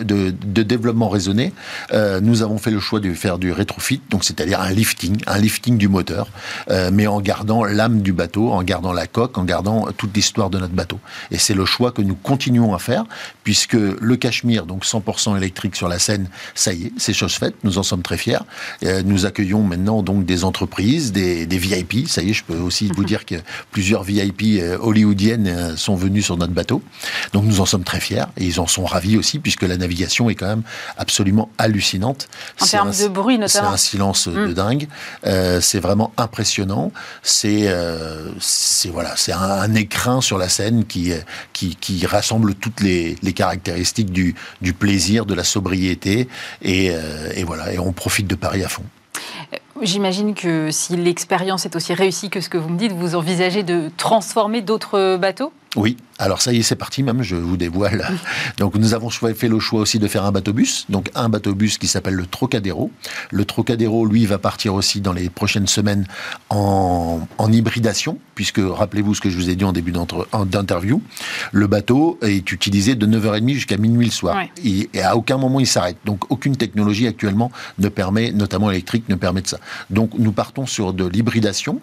[0.03, 1.53] de, développement raisonné,
[1.93, 5.77] euh, nous avons fait le choix de faire du rétrofit, c'est-à-dire un lifting, un lifting
[5.77, 6.27] du moteur,
[6.69, 10.49] euh, mais en gardant l'âme du bateau, en gardant la coque, en gardant toute l'histoire
[10.49, 10.99] de notre bateau.
[11.31, 13.05] Et c'est le choix que nous continuons à faire,
[13.45, 17.55] puisque le Cachemire, donc 100% électrique sur la Seine, ça y est, c'est chose faite,
[17.63, 18.39] nous en sommes très fiers.
[19.05, 22.07] nous accueillons maintenant donc des entreprises, des, VIP.
[22.07, 23.35] Ça y est, je peux aussi vous dire que
[23.71, 26.81] plusieurs VIP euh, hollywoodiennes euh, sont venus sur notre bateau.
[27.33, 30.29] Donc nous en sommes très fiers et ils en sont ravis aussi puisque la navigation
[30.29, 30.63] est quand même
[30.97, 32.27] absolument hallucinante.
[32.59, 33.69] En termes de bruit notamment.
[33.69, 34.53] C'est un silence de mm.
[34.53, 34.87] dingue.
[35.25, 36.91] Euh, c'est vraiment impressionnant.
[37.23, 37.67] C'est
[38.91, 41.11] voilà, c'est un, écrin sur la scène qui
[41.53, 46.27] qui, qui rassemble toutes les, les caractéristiques du, du plaisir, de la sobriété
[46.61, 46.91] et,
[47.35, 47.73] et voilà.
[47.73, 48.83] Et on profite de Paris à fond.
[49.81, 53.63] J'imagine que si l'expérience est aussi réussie que ce que vous me dites, vous envisagez
[53.63, 55.51] de transformer d'autres bateaux?
[55.77, 58.07] Oui, alors ça y est, c'est parti même, je vous dévoile.
[58.57, 61.87] Donc nous avons fait le choix aussi de faire un bateau-bus, donc un bateau-bus qui
[61.87, 62.91] s'appelle le Trocadéro.
[63.31, 66.05] Le Trocadéro, lui, va partir aussi dans les prochaines semaines
[66.49, 71.01] en, hybridation, puisque rappelez-vous ce que je vous ai dit en début d'interview,
[71.51, 74.41] le bateau est utilisé de 9h30 jusqu'à minuit le soir.
[74.63, 75.97] Et, à aucun moment il s'arrête.
[76.05, 79.59] Donc aucune technologie actuellement ne permet, notamment électrique, ne permet de ça.
[79.91, 81.79] Donc nous partons sur de l'hybridation.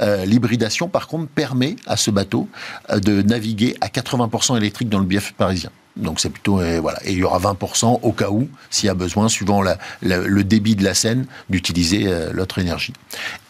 [0.00, 2.48] Euh, l'hybridation, par contre, permet à ce bateau
[2.90, 5.70] euh, de naviguer à 80% électrique dans le bief parisien.
[5.96, 8.90] Donc c'est plutôt euh, voilà et il y aura 20% au cas où s'il y
[8.90, 9.62] a besoin suivant
[10.02, 12.92] le débit de la Seine d'utiliser euh, l'autre énergie.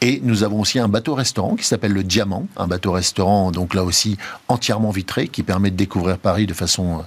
[0.00, 3.74] Et nous avons aussi un bateau restaurant qui s'appelle le Diamant, un bateau restaurant donc
[3.74, 7.02] là aussi entièrement vitré qui permet de découvrir Paris de façon euh,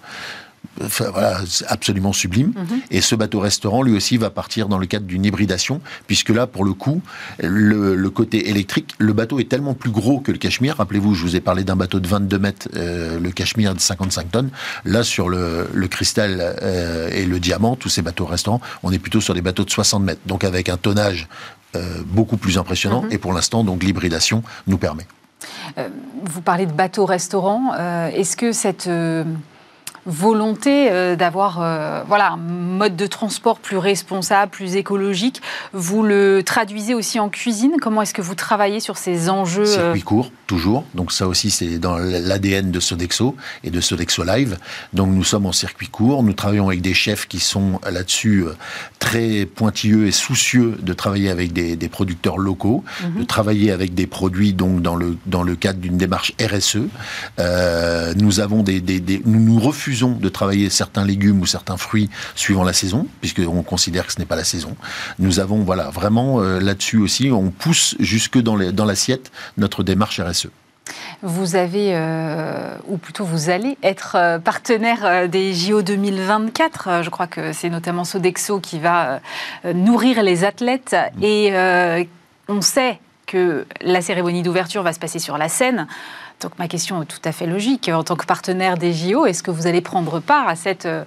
[0.79, 2.53] voilà, absolument sublime.
[2.55, 2.81] Mhm.
[2.91, 6.63] Et ce bateau-restaurant, lui aussi, va partir dans le cadre d'une hybridation, puisque là, pour
[6.63, 7.01] le coup,
[7.39, 10.77] le, côté électrique, le bateau est tellement plus gros que le Cachemire.
[10.77, 14.31] Rappelez-vous, je vous ai parlé d'un bateau de 22 mètres, euh, le Cachemire de 55
[14.31, 14.49] tonnes.
[14.85, 19.33] Là, sur le, cristal euh, et le diamant, tous ces bateaux-restaurants, on est plutôt sur
[19.33, 20.21] des bateaux de 60 mètres.
[20.25, 21.27] Donc avec un tonnage
[21.75, 23.03] euh, beaucoup plus impressionnant.
[23.03, 23.11] Mhm.
[23.11, 25.07] Et pour l'instant, donc l'hybridation nous permet.
[26.23, 27.73] vous parlez de bateaux-restaurants.
[28.09, 28.89] Est-ce que cette
[30.09, 35.41] volonté euh, d'avoir euh, voilà, un mode de transport plus responsable, plus écologique.
[35.73, 37.73] Vous le traduisez aussi en cuisine.
[37.81, 40.83] Comment est-ce que vous travaillez sur ces enjeux euh Circuit court, toujours.
[40.95, 44.57] Donc ça aussi, c'est dans l'ADN de Sodexo et de Sodexo Live.
[44.93, 46.23] Donc nous sommes en circuit court.
[46.23, 48.45] Nous travaillons avec des chefs qui sont là-dessus
[48.97, 53.21] très pointilleux et soucieux de travailler avec des, producteurs locaux, mhm.
[53.21, 56.77] de travailler avec des produits donc dans le, dans le cadre d'une démarche RSE.
[58.17, 62.63] nous avons des, des, nous, nous refusons de travailler certains légumes ou certains fruits suivant
[62.63, 64.75] la saison, puisqu'on considère que ce n'est pas la saison.
[65.19, 70.47] Nous avons, voilà, vraiment euh, là-dessus aussi, on pousse jusque dans l'assiette notre démarche RSE.
[71.21, 77.03] Vous avez, euh, ou plutôt vous allez être euh, partenaire des JO 2024.
[77.03, 79.19] Je crois que c'est notamment Sodexo qui va
[79.73, 80.95] nourrir les athlètes.
[81.21, 81.51] Et
[82.47, 85.87] on sait que la cérémonie d'ouverture va se passer sur la scène.
[86.39, 87.89] Donc ma question est tout à fait logique.
[87.89, 91.03] En tant que partenaire des JO, est-ce que vous allez prendre part à cette euh,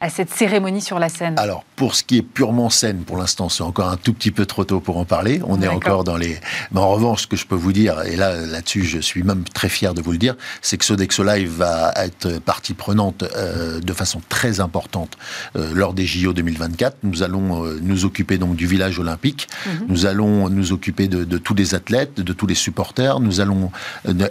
[0.00, 3.48] à cette cérémonie sur la scène Alors, pour ce qui est purement scène, pour l'instant,
[3.48, 5.40] c'est encore un tout petit peu trop tôt pour en parler.
[5.44, 6.38] On est encore dans les...
[6.70, 9.42] Mais en revanche, ce que je peux vous dire, et là, là-dessus, je suis même
[9.42, 13.80] très fier de vous le dire, c'est que Sodexo Live va être partie prenante euh,
[13.80, 15.18] de façon très importante
[15.56, 16.98] euh, lors des JO 2024.
[17.02, 19.48] Nous allons euh, nous occuper donc du village olympique.
[19.66, 19.86] Mhm.
[19.88, 23.18] Nous allons nous occuper de, de, tous les athlètes, de tous les supporters.
[23.18, 23.70] Nous allons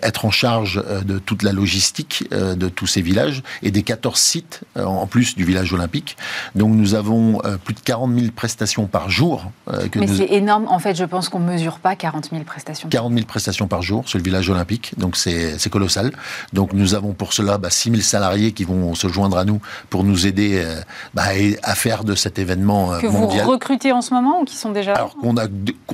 [0.02, 4.62] être en charge de toute la logistique de tous ces villages et des 14 sites
[4.76, 6.18] en plus du village olympique.
[6.56, 9.52] Donc nous avons euh, plus de 40 000 prestations par jour.
[9.70, 10.68] Euh, Mais c'est énorme.
[10.70, 12.90] En fait, je pense qu'on ne mesure pas 40 000 prestations.
[12.90, 14.94] 40 000 prestations par jour sur le village olympique.
[14.98, 16.12] Donc c'est colossal.
[16.54, 19.62] Donc nous avons pour cela bah, 6 000 salariés qui vont se joindre à nous
[19.90, 20.82] pour nous aider euh,
[21.14, 21.24] bah,
[21.64, 23.42] à faire de cet événement que mondial.
[23.42, 25.48] Que vous recrutez en ce moment ou qui sont déjà Alors on a,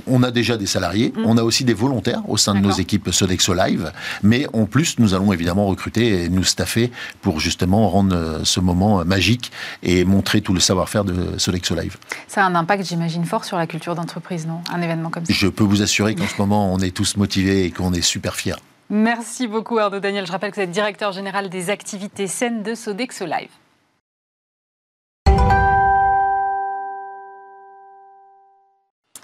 [0.08, 1.13] on a déjà des salariés.
[1.15, 1.23] Mmh.
[1.26, 3.91] On a aussi des volontaires au sein de nos équipes Sodexo Live.
[4.21, 9.04] Mais en plus, nous allons évidemment recruter et nous staffer pour justement rendre ce moment
[9.06, 11.98] magique et montrer tout le savoir-faire de Sodexo Live.
[12.28, 14.62] Ça a un impact, j'imagine, fort sur la culture d'entreprise, non?
[14.72, 15.34] Un événement comme ça?
[15.34, 18.36] Je peux vous assurer qu'en ce moment, on est tous motivés et qu'on est super
[18.36, 18.56] fiers.
[18.89, 20.28] Merci beaucoup, Arnaud Daniel.
[20.28, 23.50] Je rappelle que vous êtes directeur général des activités saines de Sodexo Live.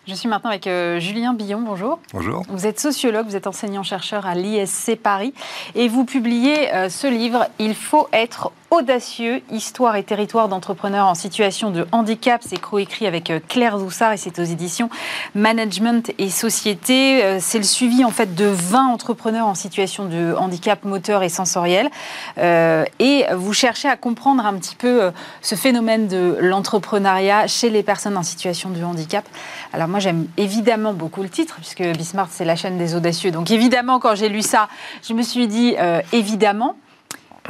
[0.10, 1.62] Je suis maintenant avec euh, Julien Billon.
[1.62, 2.00] Bonjour.
[2.14, 2.42] Bonjour.
[2.50, 5.36] Vous êtes sociologue, vous êtes enseignant-chercheur à l'ISC Paris
[5.76, 11.16] et vous publiez euh, ce livre Il faut être audacieux, histoire et territoire d'entrepreneurs en
[11.16, 12.42] situation de handicap.
[12.44, 14.90] C'est coécrit avec euh, Claire Doussard et c'est aux éditions
[15.36, 17.40] Management et Société.
[17.40, 21.90] C'est le suivi en fait de 20 entrepreneurs en situation de handicap moteur et sensoriel.
[22.38, 28.18] Et vous cherchez à comprendre un petit peu ce phénomène de l'entrepreneuriat chez les personnes
[28.18, 29.28] en situation de handicap.
[29.74, 33.32] Alors moi j'aime évidemment beaucoup le titre puisque Bismart c'est la chaîne des audacieux.
[33.32, 34.70] Donc évidemment quand j'ai lu ça,
[35.08, 35.76] je me suis dit
[36.14, 36.76] évidemment.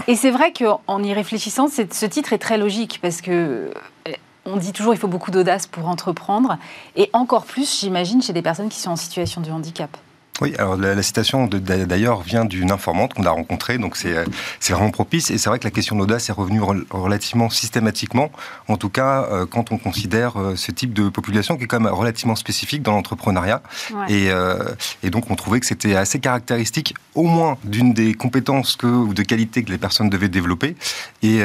[0.07, 3.71] Et c'est vrai qu'en y réfléchissant, ce titre est très logique parce que
[4.07, 4.13] euh,
[4.45, 6.57] on dit toujours qu'il faut beaucoup d'audace pour entreprendre,
[6.95, 9.95] et encore plus, j'imagine, chez des personnes qui sont en situation de handicap.
[10.41, 14.25] Oui, alors la, citation d'ailleurs vient d'une informante qu'on a rencontrée, donc c'est
[14.69, 15.31] vraiment propice.
[15.31, 18.31] Et c'est vrai que la question de l'audace est revenue relativement systématiquement,
[18.67, 21.79] en tout cas euh, quand on considère euh, ce type de population qui est quand
[21.79, 23.61] même relativement spécifique dans l'entrepreneuriat.
[24.07, 24.63] Et, euh,
[25.03, 29.13] et, donc on trouvait que c'était assez caractéristique, au moins d'une des compétences que, ou
[29.13, 30.75] de qualités que les personnes devaient développer.
[31.21, 31.39] Et,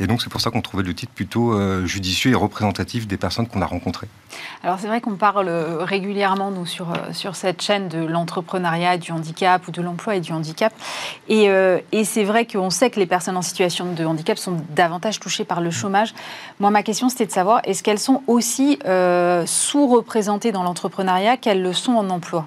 [0.00, 3.46] et donc c'est pour ça qu'on trouvait le titre plutôt judicieux et représentatif des personnes
[3.46, 4.08] qu'on a rencontrées.
[4.62, 9.66] Alors c'est vrai qu'on parle régulièrement, nous, sur, sur cette chaîne de l'entrepreneuriat, du handicap
[9.68, 10.72] ou de l'emploi et du handicap.
[11.28, 14.56] Et, euh, et c'est vrai qu'on sait que les personnes en situation de handicap sont
[14.70, 16.14] davantage touchées par le chômage.
[16.60, 21.62] Moi, ma question, c'était de savoir, est-ce qu'elles sont aussi euh, sous-représentées dans l'entrepreneuriat qu'elles
[21.62, 22.46] le sont en emploi?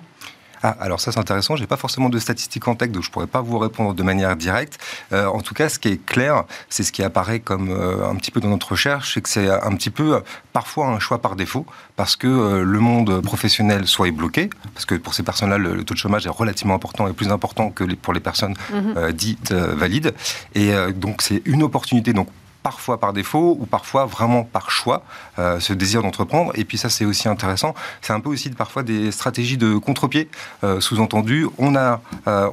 [0.63, 3.27] Ah, alors ça c'est intéressant, j'ai pas forcément de statistiques en tête, donc je pourrais
[3.27, 4.79] pas vous répondre de manière directe.
[5.11, 8.15] Euh, en tout cas, ce qui est clair, c'est ce qui apparaît comme euh, un
[8.15, 10.19] petit peu dans notre recherche, c'est que c'est un petit peu euh,
[10.53, 14.95] parfois un choix par défaut, parce que le monde professionnel soit est bloqué, parce que
[14.95, 18.13] pour ces personnes-là, le, taux de chômage est relativement important et plus important que pour
[18.13, 19.11] les personnes mhm.
[19.11, 20.13] dites valides.
[20.55, 22.27] Et donc c'est une opportunité donc
[22.63, 25.03] parfois par défaut ou parfois vraiment par choix,
[25.39, 26.51] euh, ce désir d'entreprendre.
[26.55, 27.73] Et puis ça, c'est aussi intéressant.
[28.01, 30.29] C'est un peu aussi parfois des stratégies de contre-pied.
[30.63, 31.97] Euh, sous-entendu, on, euh,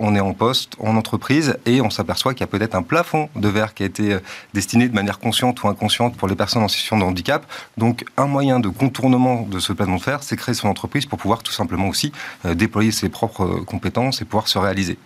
[0.01, 3.29] on est en poste, en entreprise, et on s'aperçoit qu'il y a peut-être un plafond
[3.37, 4.19] de verre qui a été
[4.55, 7.45] destiné de manière consciente ou inconsciente pour les personnes en situation de handicap.
[7.77, 11.19] Donc un moyen de contournement de ce plafond de verre, c'est créer son entreprise pour
[11.19, 12.13] pouvoir tout simplement aussi
[12.45, 14.99] déployer ses propres compétences et pouvoir se réaliser.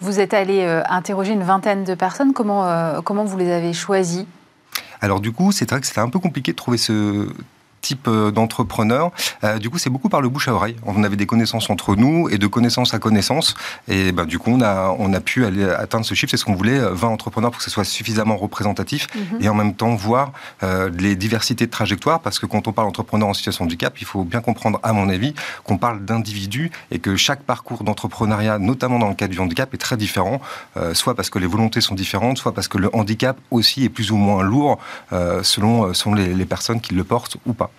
[0.00, 2.32] Vous êtes allé euh, interroger une vingtaine de personnes.
[2.32, 4.26] Comment, euh, comment vous les avez choisies?
[5.00, 7.28] Alors du coup, c'est vrai que c'était un peu compliqué de trouver ce
[7.82, 9.10] type euh, d'entrepreneur.
[9.44, 10.76] Euh, du coup, c'est beaucoup par le bouche à oreille.
[10.86, 13.54] On avait des connaissances entre nous et de connaissance à connaissance.
[13.88, 16.30] Et ben, du coup, on a, on a pu aller atteindre ce chiffre.
[16.30, 19.42] C'est ce qu'on voulait, 20 euh, entrepreneurs pour que ce soit suffisamment représentatif mhm.
[19.42, 20.32] et en même temps voir
[20.96, 22.20] les diversités de trajectoires.
[22.20, 24.92] Parce que quand on parle d'entrepreneurs en situation de handicap, il faut bien comprendre, à
[24.92, 29.40] mon avis, qu'on parle d'individus et que chaque parcours d'entrepreneuriat, notamment dans le cas du
[29.40, 30.40] handicap, est très différent.
[30.92, 34.12] soit parce que les volontés sont différentes, soit parce que le handicap aussi est plus
[34.12, 34.78] ou moins lourd
[35.42, 37.71] selon, selon les, les personnes qui le portent ou pas.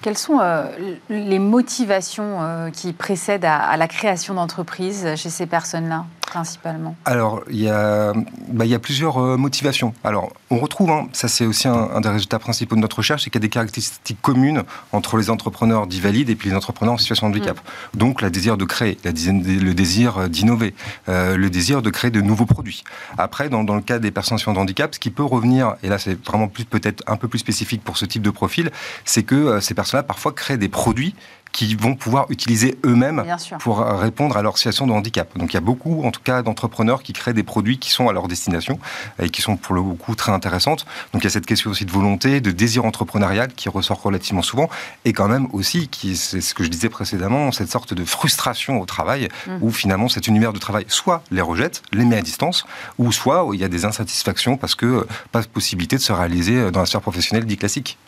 [0.00, 0.64] Quelles sont euh,
[1.10, 7.60] les motivations euh, qui précèdent à, la création d'entreprises chez ces personnes-là, principalement Alors, il
[7.60, 8.12] y, a,
[8.48, 9.94] bah, il y a plusieurs euh, motivations.
[10.04, 13.30] Alors, on retrouve, hein, ça c'est aussi un, des résultats principaux de notre recherche, c'est
[13.30, 14.62] qu'il y a des caractéristiques communes
[14.92, 17.58] entre les entrepreneurs dits valides et puis les entrepreneurs en situation de handicap.
[17.94, 17.98] Mm.
[17.98, 20.74] Donc, le désir de créer, le désir d'innover,
[21.06, 22.84] le désir de créer de nouveaux produits.
[23.16, 25.74] Après, dans, dans le cas des personnes en situation de handicap, ce qui peut revenir,
[25.82, 28.70] et là c'est vraiment peut-être un peu plus spécifique pour ce type de profil,
[29.04, 31.14] c'est que ces personnes cela parfois créent des produits
[31.52, 33.24] qui vont pouvoir utiliser eux-mêmes
[33.60, 35.36] pour répondre à leur situation de handicap.
[35.36, 38.08] Donc il y a beaucoup, en tout cas, d'entrepreneurs qui créent des produits qui sont
[38.08, 38.78] à leur destination
[39.20, 40.86] et qui sont pour le coup très intéressantes.
[41.12, 44.42] Donc il y a cette question aussi de volonté, de désir entrepreneurial qui ressort relativement
[44.42, 44.68] souvent
[45.04, 48.80] et quand même aussi, qui c'est ce que je disais précédemment, cette sorte de frustration
[48.80, 49.58] au travail mmh.
[49.60, 52.66] où finalement cet univers de travail soit les rejette, les met à distance,
[52.98, 56.12] ou soit il y a des insatisfactions parce que euh, pas de possibilité de se
[56.12, 57.98] réaliser euh, dans la sphère professionnelle dit classique.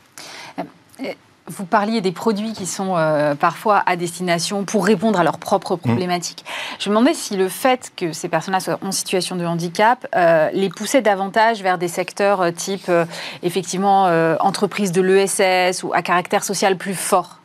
[0.58, 1.12] Euh,
[1.50, 5.74] vous parliez des produits qui sont euh, parfois à destination pour répondre à leurs propres
[5.74, 5.80] mmh.
[5.80, 6.44] problématiques.
[6.78, 10.48] Je me demandais si le fait que ces personnes-là soient en situation de handicap euh,
[10.52, 12.90] les poussait davantage vers des secteurs euh, type
[13.42, 14.04] effectivement
[14.40, 17.39] entreprise de l'ESS ou à caractère social plus fort.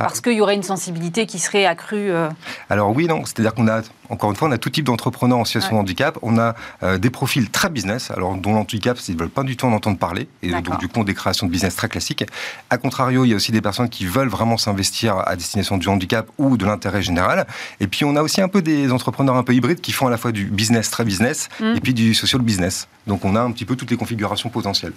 [0.00, 0.04] Ah.
[0.04, 2.10] Parce qu'il y aurait une sensibilité qui serait accrue.
[2.10, 2.30] Euh.
[2.70, 3.22] Alors oui, non.
[3.26, 6.18] C'est-à-dire qu'on a, encore une fois, on a tout type d'entrepreneurs en situation de handicap.
[6.22, 9.58] On a euh, des profils très business, alors dont l'handicap, ils ne veulent pas du
[9.58, 12.24] tout en entendre parler, et donc du coup, des créations de business très classiques.
[12.70, 15.88] A contrario, il y a aussi des personnes qui veulent vraiment s'investir à destination du
[15.88, 17.46] handicap ou de l'intérêt général.
[17.80, 20.10] Et puis, on a aussi un peu des entrepreneurs un peu hybrides qui font à
[20.10, 21.76] la fois du business très business mm.
[21.76, 22.88] et puis du social business.
[23.06, 24.94] Donc, on a un petit peu toutes les configurations potentielles.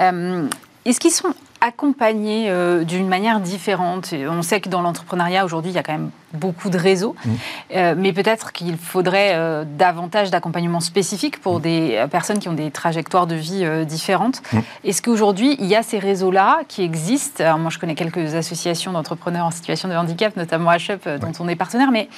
[0.00, 0.48] Euh,
[0.84, 1.34] est-ce qu'ils sont
[1.64, 5.94] accompagnés euh, d'une manière différente On sait que dans l'entrepreneuriat, aujourd'hui, il y a quand
[5.94, 7.30] même beaucoup de réseaux, mmh.
[7.76, 11.62] euh, mais peut-être qu'il faudrait euh, davantage d'accompagnement spécifique pour mmh.
[11.62, 14.42] des personnes qui ont des trajectoires de vie différentes.
[14.52, 14.58] Mmh.
[14.84, 17.42] Est-ce qu'aujourd'hui, il y a ces réseaux-là qui existent?
[17.42, 21.48] Alors moi, je connais quelques associations d'entrepreneurs en situation de handicap, notamment HUP, dont on
[21.48, 22.08] est partenaire, mais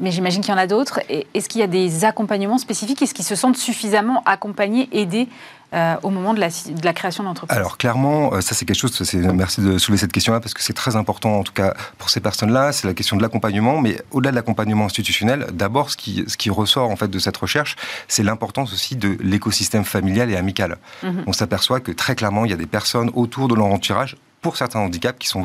[0.00, 1.00] mais j'imagine qu'il y en a d'autres.
[1.08, 3.02] Est-ce qu'il y a des accompagnements spécifiques?
[3.02, 5.28] Est-ce qu'ils se sentent suffisamment accompagnés, aidés
[5.74, 7.56] euh, au moment de la, de la création d'entreprise?
[7.56, 10.72] Alors clairement, euh, ça c'est quelque chose, merci de soulever cette question-là parce que c'est
[10.72, 14.30] très important en tout cas pour ces personnes-là, c'est la question de l'accompagnement, mais au-delà
[14.30, 17.76] de l'accompagnement institutionnel, d'abord ce qui, ce qui ressort en fait de cette recherche,
[18.08, 20.78] c'est l'importance aussi de l'écosystème familial et amical.
[21.02, 21.24] Mhm.
[21.26, 24.56] On s'aperçoit que très clairement, il y a des personnes autour de leur entourage pour
[24.56, 25.42] certains handicaps qui sont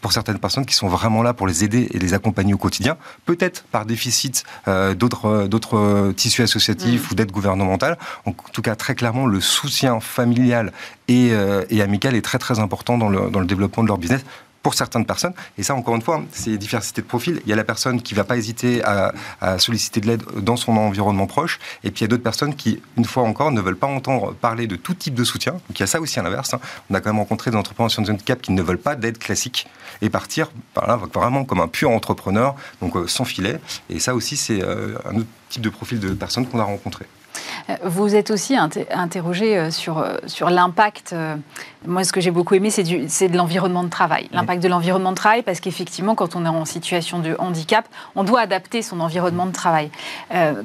[0.00, 2.96] pour certaines personnes qui sont vraiment là pour les aider et les accompagner au quotidien,
[3.24, 7.12] peut-être par déficit euh, d'autres euh, d'autres euh, tissus associatifs mm.
[7.12, 7.98] ou d'aide gouvernementale.
[8.26, 10.72] En tout cas, très clairement, le soutien familial
[11.08, 11.30] et,
[11.70, 14.22] et amical est très très important dans le, dans le développement de leur business
[14.68, 15.32] pour certaines personnes.
[15.56, 17.40] Et ça, encore une fois, c'est diversité de profils.
[17.46, 19.14] Il y a la personne qui va pas hésiter à,
[19.58, 21.58] solliciter de l'aide dans son environnement proche.
[21.84, 24.34] Et puis il y a d'autres personnes qui, une fois encore, ne veulent pas entendre
[24.34, 25.52] parler de tout type de soutien.
[25.52, 26.52] Donc il y a ça aussi à l'inverse.
[26.52, 26.60] Hein.
[26.90, 29.66] On a quand même rencontré des entrepreneurs en handicap qui ne veulent pas d'aide classique
[30.02, 30.50] et partir
[31.14, 33.60] vraiment comme un pur entrepreneur, donc euh, sans filet.
[33.88, 37.06] Et ça aussi, c'est euh, un autre type de profil de personnes qu'on a rencontré.
[37.84, 41.12] Vous êtes aussi interrogé euh, sur, euh, sur l'impact.
[41.12, 41.36] Euh,
[41.86, 44.28] moi, ce que j'ai beaucoup aimé, c'est de l'environnement de travail.
[44.32, 47.86] L'impact de l'environnement de travail, parce qu'effectivement, quand on est en situation de handicap,
[48.16, 49.90] on doit adapter son environnement de travail.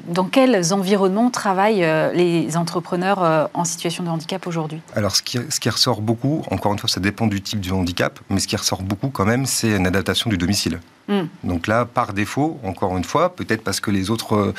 [0.07, 4.81] dans quels environnements travaillent les entrepreneurs en situation de handicap aujourd'hui?
[4.95, 7.71] Alors, ce qui, ce qui ressort beaucoup, encore une fois, ça dépend du type du
[7.71, 10.79] handicap, mais ce qui ressort beaucoup quand même, c'est une adaptation du domicile.
[11.07, 11.23] Hmm.
[11.43, 14.53] Donc là, par défaut, encore une fois, peut-être parce que les autres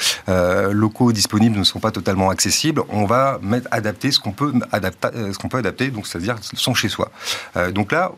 [0.72, 5.08] locaux disponibles ne sont pas totalement accessible, on va mettre, adapter ce qu'on peut, adapter,
[5.14, 7.10] euh, adapter, donc c'est-à-dire son chez soi.
[7.56, 8.12] Euh, donc là,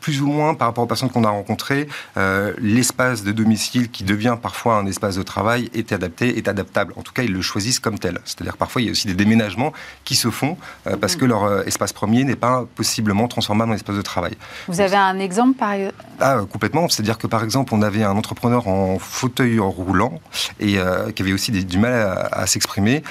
[0.00, 4.04] plus ou moins par rapport aux personnes qu'on a rencontrées, euh, l'espace de domicile qui
[4.04, 6.92] devient parfois un espace de travail est adapté, est adaptable.
[6.96, 8.18] En tout cas, ils le choisissent comme tel.
[8.24, 9.72] C'est-à-dire parfois il y a aussi des déménagements
[10.04, 13.74] qui se font euh, parce que leur euh, espace premier n'est pas possiblement transformable en
[13.74, 14.36] espace de travail.
[14.68, 16.88] Vous avez un exemple par exemple Ah, complètement.
[16.88, 20.20] C'est-à-dire que par exemple, on avait un entrepreneur en fauteuil roulant
[20.60, 20.78] et
[21.14, 23.02] qui avait aussi du mal à, s'exprimer,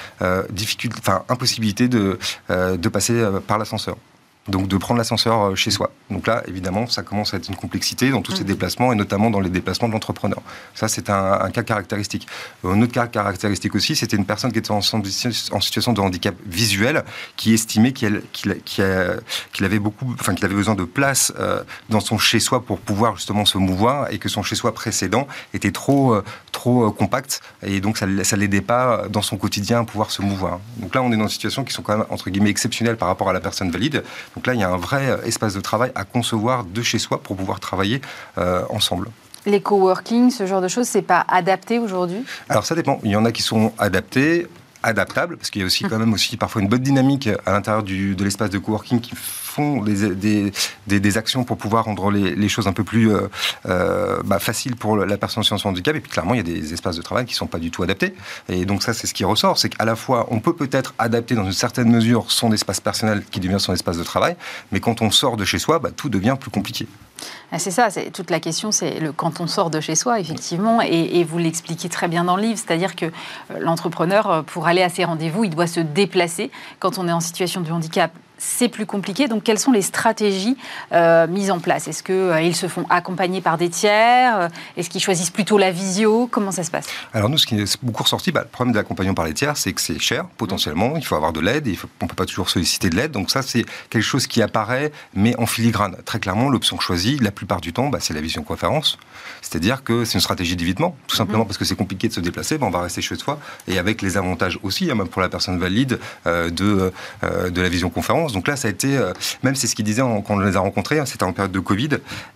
[0.50, 2.18] difficulté, enfin impossibilité de,
[2.48, 3.96] de passer par l'ascenseur
[4.48, 5.90] donc de prendre l'ascenseur euh, chez soi.
[6.10, 8.46] Donc là, évidemment, ça commence à être une complexité dans tous ces mmh.
[8.46, 10.42] déplacements et notamment dans les déplacements de l'entrepreneur.
[10.74, 12.26] Ça, c'est un, cas caractéristique.
[12.62, 17.04] Un autre cas caractéristique aussi, c'était une personne qui était en, situation de handicap visuel,
[17.36, 18.22] qui estimait qu'il
[19.60, 23.46] avait beaucoup, enfin qu'il avait besoin de place euh, dans son chez-soi pour pouvoir justement
[23.46, 26.24] se mouvoir et que son chez-soi précédent était trop, euh,
[26.54, 30.60] trop compact et donc ça, ça l'aidait pas dans son quotidien à pouvoir se mouvoir.
[30.78, 33.08] Donc là, on est dans une situation qui sont quand même entre guillemets exceptionnelles par
[33.08, 34.02] rapport à la personne valide.
[34.34, 36.98] Donc là, il y a un vrai euh, espace de travail à concevoir de chez
[36.98, 38.00] soi pour pouvoir travailler
[38.38, 39.08] euh, ensemble.
[39.46, 42.24] Les coworking, ce genre de choses, c'est pas adapté aujourd'hui?
[42.48, 42.98] Alors ça dépend.
[43.04, 44.46] Il y en a qui sont adaptés
[44.82, 45.90] adaptables, parce qu'il y a aussi hum.
[45.90, 49.14] quand même aussi parfois une bonne dynamique à l'intérieur de l'espace de coworking qui
[49.54, 53.28] font des, actions pour pouvoir rendre les, choses un peu plus euh,
[53.66, 55.94] euh, bah, faciles pour la personne en situation de handicap.
[55.94, 57.70] Et puis clairement, il y a des espaces de travail qui ne sont pas du
[57.70, 58.14] tout adaptés.
[58.48, 61.34] Et donc ça, c'est ce qui ressort, c'est qu'à la fois, on peut peut-être adapter
[61.34, 64.36] dans une certaine mesure son espace personnel qui devient son espace de travail,
[64.72, 66.88] mais quand on sort de chez soi, bah, tout devient plus compliqué.
[67.52, 70.82] Ah, c'est ça, c'est toute la question, c'est quand on sort de chez soi, effectivement,
[70.82, 73.10] et, et vous l'expliquez très bien dans le livre, c'est-à-dire que euh,
[73.60, 76.50] l'entrepreneur, pour aller à ses rendez-vous, il doit se déplacer.
[76.80, 78.10] Quand on est en situation de handicap,
[78.44, 79.26] c'est plus compliqué.
[79.26, 80.56] Donc, quelles sont les stratégies
[80.92, 81.88] euh, mises en place?
[81.88, 84.38] Est-ce qu'ils euh, se font accompagner par des tiers?
[84.38, 86.28] Euh, Est-ce qu'ils choisissent plutôt la visio?
[86.30, 86.86] Comment ça se passe?
[87.12, 89.56] Alors, nous, ce qui est beaucoup ressorti, bah, le problème de l'accompagnement par les tiers,
[89.56, 90.94] c'est que c'est cher, potentiellement.
[90.96, 91.66] Il faut avoir de l'aide.
[92.00, 93.12] On ne peut pas toujours solliciter de l'aide.
[93.12, 95.96] Donc, ça, c'est quelque chose qui apparaît, mais en filigrane.
[96.04, 98.98] Très clairement, l'option choisie, la plupart du temps, bah, c'est la visioconférence.
[99.40, 101.46] C'est-à-dire que c'est une stratégie d'évitement, tout simplement mhm.
[101.46, 102.58] parce que c'est compliqué de se déplacer.
[102.58, 103.38] Bah, on va rester chez soi.
[103.68, 106.92] Et avec les avantages aussi, hein, même pour la personne valide, de,
[107.22, 109.12] de la visioconférence donc là, ça a été, euh,
[109.42, 111.60] même c'est ce qu'ils disaient quand on les a rencontrés, hein, c'était en période de
[111.60, 111.90] Covid,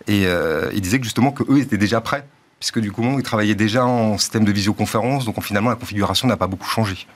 [0.07, 2.25] et euh, ils disaient que justement qu'eux étaient déjà prêts,
[2.59, 6.37] puisque du coup, ils travaillaient déjà en système de visioconférence, donc finalement, la configuration n'a
[6.37, 7.07] pas beaucoup changé.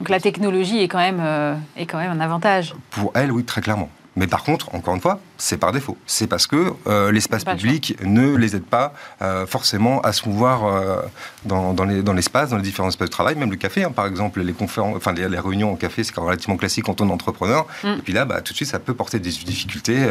[0.00, 2.74] Donc la technologie est quand même, euh, est quand même un avantage.
[2.90, 3.88] Pour elle, oui, très clairement.
[4.16, 5.96] Mais par contre, encore une fois, c'est par défaut.
[6.06, 10.64] C'est parce que euh, l'espace public ne les aide pas euh, forcément à se mouvoir
[10.64, 11.02] euh,
[11.44, 14.40] dans, dans l'espace, dans, les différents espaces de travail, même le café, hein, par exemple,
[14.40, 17.66] les, conférences, enfin, les, réunions au café, c'est relativement classique quand on est entrepreneur.
[17.84, 17.88] Mm.
[17.88, 20.06] Et puis là, bah, tout de suite, ça peut porter des difficultés.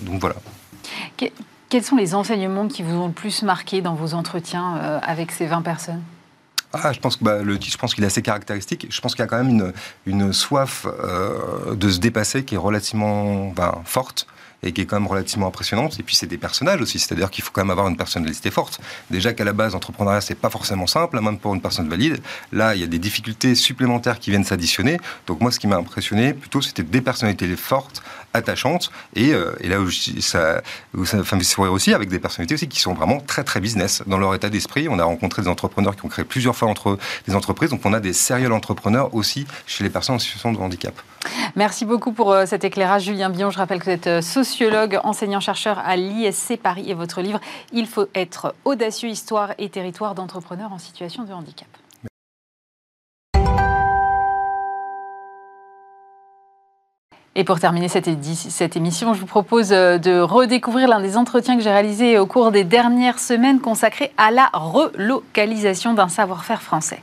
[0.00, 0.34] donc voilà.
[1.68, 5.46] quels sont les enseignements qui vous ont le plus marqué dans vos entretiens avec ces
[5.46, 6.02] 20 personnes?
[6.72, 8.86] Ah, je pense que bah, le je pense qu'il est assez caractéristique.
[8.88, 9.72] Je pense qu'il y a quand même une,
[10.06, 14.26] une soif euh, de se dépasser qui est relativement ben, forte
[14.62, 15.98] et qui est quand même relativement impressionnante.
[15.98, 18.80] Et puis c'est des personnages aussi, c'est-à-dire qu'il faut quand même avoir une personnalité forte.
[19.10, 22.22] Déjà qu'à la base, l'entrepreneuriat, c'est pas forcément simple, hein, même pour une personne valide.
[22.52, 24.98] Là, il y a des difficultés supplémentaires qui viennent s'additionner.
[25.26, 28.02] Donc moi, ce qui m'a impressionné, plutôt, c'était des personnalités fortes,
[28.34, 30.62] attachantes, et, euh, et là où ça,
[30.94, 31.18] où ça
[31.70, 34.88] aussi, avec des personnalités aussi qui sont vraiment très très business dans leur état d'esprit.
[34.88, 37.92] On a rencontré des entrepreneurs qui ont créé plusieurs fois entre des entreprises, donc on
[37.92, 40.94] a des sérieux entrepreneurs aussi chez les personnes en situation de handicap.
[41.54, 43.50] Merci beaucoup pour euh, cet éclairage, Julien Bion.
[43.50, 47.40] Je rappelle que vous êtes euh, sociologue, enseignant-chercheur à l'ISC Paris et votre livre
[47.72, 51.68] Il faut être audacieux, histoire et territoire d'entrepreneurs en situation de handicap.
[57.34, 58.08] Et pour terminer cette,
[58.76, 62.50] émission, je vous propose euh, de redécouvrir l'un des entretiens que j'ai réalisés au cours
[62.50, 67.00] des dernières semaines consacrés à la relocalisation d'un savoir-faire français.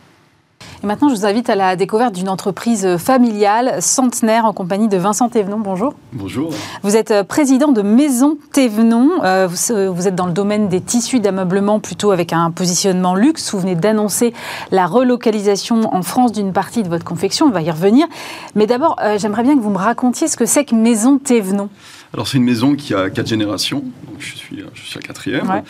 [0.82, 4.96] Et maintenant, je vous invite à la découverte d'une entreprise familiale, centenaire, en compagnie de
[4.96, 5.60] Vincent Thévenon.
[5.60, 5.94] Bonjour.
[6.14, 6.54] Bonjour.
[6.84, 9.10] Vous êtes euh, président de Maison Thévenon.
[9.26, 13.52] Euh, vous êtes dans le domaine des tissus d'ameublement, plutôt avec un positionnement luxe.
[13.52, 14.34] Vous venez d'annoncer
[14.72, 17.48] la relocalisation en France d'une partie de votre confection.
[17.48, 18.08] On va y revenir.
[18.56, 21.68] Mais d'abord, euh, j'aimerais bien que vous me racontiez ce que c'est que Maison Thévenon.
[22.14, 25.62] Alors c'est une maison qui a quatre générations, donc je suis, je suis la quatrième.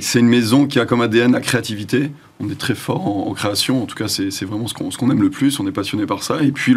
[0.00, 2.12] c'est une maison qui a comme ADN la créativité
[2.42, 3.82] on est très fort en, création.
[3.82, 5.60] En tout cas, c'est vraiment ce qu'on aime le plus.
[5.60, 6.42] On est passionné par ça.
[6.42, 6.74] Et puis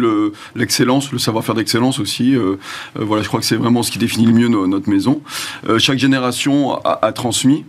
[0.54, 2.34] l'excellence, le, savoir-faire d'excellence aussi.
[2.34, 2.56] Euh,
[2.98, 5.22] euh, voilà, je crois que c'est vraiment ce qui définit le mieux notre maison.
[5.68, 7.64] Euh, chaque génération a transmis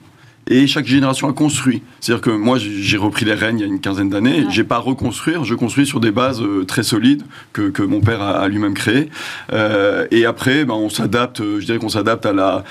[0.50, 1.82] et chaque génération a construit.
[2.00, 4.46] C'est-à-dire que moi, j'ai repris les rênes il y a une quinzaine d'années.
[4.50, 7.24] Je J'ai pas à reconstruire, je construis sur des bases euh, très solides
[7.54, 9.10] que, que mon père a, lui-même créées.
[9.54, 11.42] Euh, et après, ben, on s'adapte.
[11.42, 12.64] Je dirais qu'on s'adapte à la,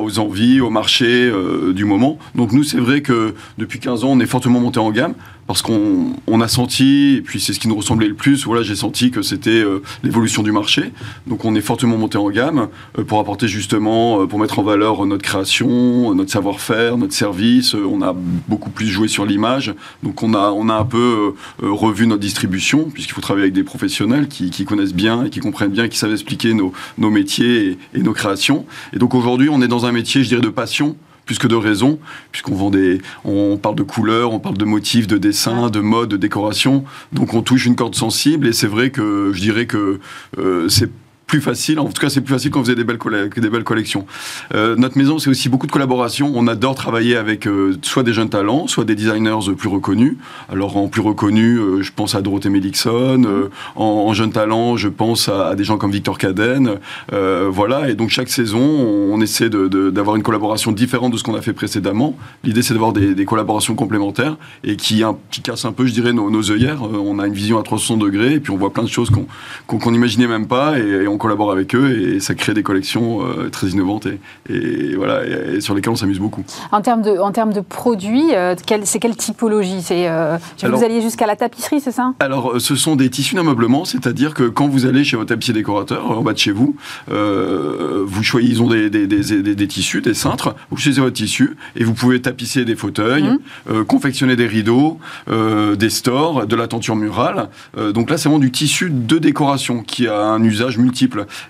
[0.00, 2.18] aux envies, au marché euh, du moment.
[2.34, 5.14] Donc nous, c'est vrai que depuis 15 ans, on est fortement monté en gamme
[5.46, 8.62] parce qu'on on a senti, et puis c'est ce qui nous ressemblait le plus, voilà,
[8.62, 10.92] j'ai senti que c'était euh, l'évolution du marché.
[11.26, 12.68] Donc on est fortement monté en gamme
[12.98, 17.74] euh, pour apporter justement, euh, pour mettre en valeur notre création, notre savoir-faire, notre service.
[17.74, 18.14] on a
[18.48, 19.74] beaucoup plus joué sur l'image.
[20.02, 23.64] Donc on a, on a un peu revu notre distribution, puisqu'il faut travailler avec des
[23.64, 27.78] professionnels qui, qui, connaissent bien et qui comprennent bien, qui savent expliquer nos, nos métiers
[27.94, 28.66] et, et nos créations.
[28.92, 30.96] Et donc aujourd'hui, on est dans un métier, je dirais, de passion
[31.26, 31.98] plus que de raison,
[32.32, 36.08] puisqu'on vend des, on parle de couleurs, on parle de motifs, de dessins, de mode,
[36.08, 36.84] de décoration.
[37.12, 40.00] Donc on touche une corde sensible et c'est vrai que je dirais que
[40.38, 40.90] euh, c'est
[41.26, 41.80] plus facile.
[41.80, 44.06] En tout cas, c'est plus facile quand vous avez des belles, des belles collections.
[44.54, 46.30] Euh, notre maison, c'est aussi beaucoup de collaborations.
[46.34, 50.16] On adore travailler avec euh, soit des jeunes talents, soit des designers plus reconnus.
[50.48, 53.24] Alors, en plus reconnus, euh, je pense à Dorothée Melixon.
[53.24, 56.78] Euh, en, en jeunes talents, je pense à, des gens comme Victor Caden.
[57.10, 57.90] voilà.
[57.90, 61.54] Et donc, chaque saison, on, essaie d'avoir une collaboration différente de ce qu'on a fait
[61.54, 62.16] précédemment.
[62.44, 66.12] L'idée, c'est d'avoir des, des, collaborations complémentaires et qui, qui cassent un peu, je dirais,
[66.12, 66.82] nos, nos œillères.
[66.82, 69.26] on a une vision à 360 degrés et puis on voit plein de choses qu'on
[69.66, 73.22] qu'on n'imaginait même pas et on on collabore avec eux et ça crée des collections
[73.22, 74.06] euh, très innovantes
[74.50, 76.44] et, voilà, et, sur lesquelles on s'amuse beaucoup.
[76.72, 78.54] En termes de, en termes de produits, euh,
[78.84, 79.80] c'est quelle typologie?
[79.80, 82.12] C'est euh, Vous alliez jusqu'à la tapisserie, c'est ça?
[82.20, 86.10] Alors, ce sont des tissus d'ameublement, c'est-à-dire que quand vous allez chez votre tapissier décorateur,
[86.10, 86.76] en bas de chez vous,
[87.08, 91.56] vous choisissez, ils ont des, des, des, des, tissus, des cintres, vous choisissez votre tissu
[91.76, 93.30] et vous pouvez tapisser des fauteuils,
[93.68, 93.84] mmh.
[93.84, 94.98] confectionner des rideaux,
[95.28, 97.48] des stores, de la tenture murale.
[97.94, 101.05] donc là, c'est vraiment du tissu de décoration qui a un usage multiple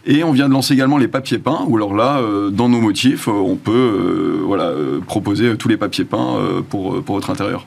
[0.06, 2.80] et on vient de lancer également les papiers peints, où alors là, euh, dans nos
[2.80, 6.36] motifs, euh, on peut euh, proposer tous les papiers peints
[6.68, 7.66] pour votre intérieur.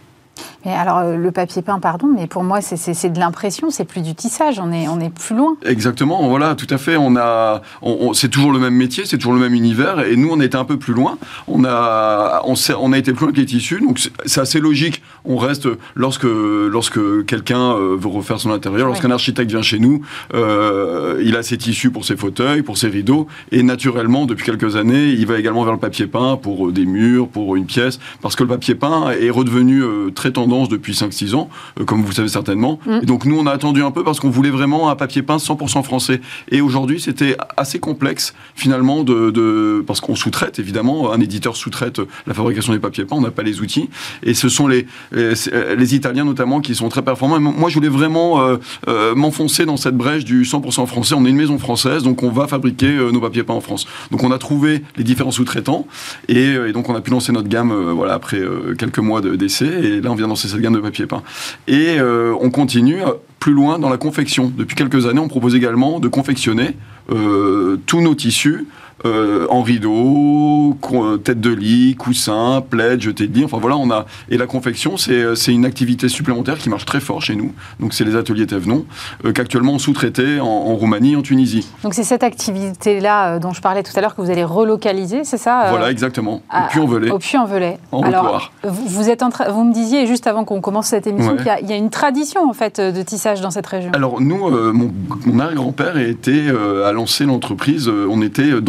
[0.66, 4.02] Mais alors, euh, le papier peint, pardon, mais pour moi, c'est de l'impression, c'est plus
[4.02, 5.56] du tissage, on est, on est plus loin.
[5.66, 6.98] Exactement, voilà, tout à fait.
[6.98, 10.30] On a, on, c'est toujours le même métier, c'est toujours le même univers, et nous,
[10.30, 11.18] on était un peu plus loin.
[11.48, 15.02] On a, on, on a été plus loin que les tissus, donc c'est assez logique.
[15.24, 20.02] On reste, lorsque, lorsque quelqu'un euh, veut refaire son intérieur, lorsqu'un architecte vient chez nous,
[20.34, 24.76] euh, il a ses tissus pour ses fauteuils, pour ses rideaux, et naturellement, depuis quelques
[24.76, 28.36] années, il va également vers le papier peint pour des murs, pour une pièce, parce
[28.36, 29.84] que le papier peint est redevenu
[30.14, 32.80] très tendance depuis 5-6 ans, euh, comme vous le savez certainement.
[32.86, 33.00] Mm.
[33.04, 35.38] Et donc nous, on a attendu un peu parce qu'on voulait vraiment un papier peint
[35.38, 36.22] 100% français.
[36.50, 42.34] Et aujourd'hui, c'était assez complexe finalement de, parce qu'on sous-traite évidemment, un éditeur sous-traite la
[42.34, 43.90] fabrication des papiers peints, on n'a pas les outils.
[44.24, 47.40] Et ce sont les, les, Italiens notamment qui sont très performants.
[47.40, 51.16] moi, je voulais vraiment euh, euh, m'enfoncer dans cette brèche du 100% français.
[51.18, 53.86] On est une maison française, donc on va fabriquer nos papiers peints en France.
[54.12, 55.88] Donc on a trouvé les différents sous-traitants
[56.28, 58.42] et, donc on a pu lancer notre gamme voilà après
[58.78, 59.66] quelques mois d'essai.
[59.66, 61.24] et là, on vient dans cette gamme de papier peint.
[61.68, 63.02] Et euh, on continue
[63.40, 64.52] plus loin dans la confection.
[64.56, 66.76] Depuis quelques années, on propose également de confectionner
[67.12, 68.68] euh, tous nos tissus
[69.06, 70.78] euh, en rideau,
[71.24, 73.46] tête de lit, coussin, plaid, jeté de lit.
[73.46, 77.00] Enfin voilà, on a et la confection, c'est c'est une activité supplémentaire qui marche très
[77.00, 77.54] fort chez nous.
[77.80, 78.86] Donc c'est les ateliers Thévenon
[79.26, 81.68] euh, qu'actuellement on sous-traitait en, en, Roumanie, en Tunisie.
[81.84, 85.24] Donc c'est cette activité-là euh, dont je parlais tout à l'heure que vous allez relocaliser,
[85.24, 86.42] c'est ça Voilà, exactement.
[86.54, 87.12] Au Puy-en-Velay.
[87.12, 87.78] Au Puy-en-Velay.
[87.94, 91.70] Alors vous êtes en vous me disiez juste avant qu'on commence cette émission qu'il y,
[91.70, 93.92] y, a une tradition en fait de tissage dans cette région.
[93.94, 94.92] Alors nous, mon,
[95.26, 96.48] mon arrière-grand-père était
[96.86, 97.88] à lancer l'entreprise.
[97.88, 98.60] on était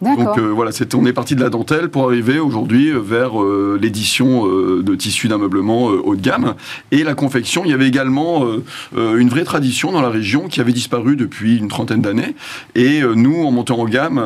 [0.00, 3.40] dans donc euh, voilà, on est parti de la dentelle pour arriver aujourd'hui euh, vers
[3.40, 6.54] euh, l'édition de tissus d'ameublement haut de gamme.
[6.90, 8.46] Et la confection, il y avait également
[8.94, 12.34] une vraie tradition dans la région qui avait disparu depuis une trentaine d'années.
[12.74, 14.22] Et nous, en montant en gamme,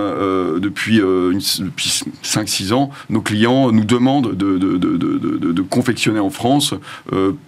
[0.58, 6.74] depuis, depuis 5-6 ans, nos clients nous demandent de, de, de, de confectionner en France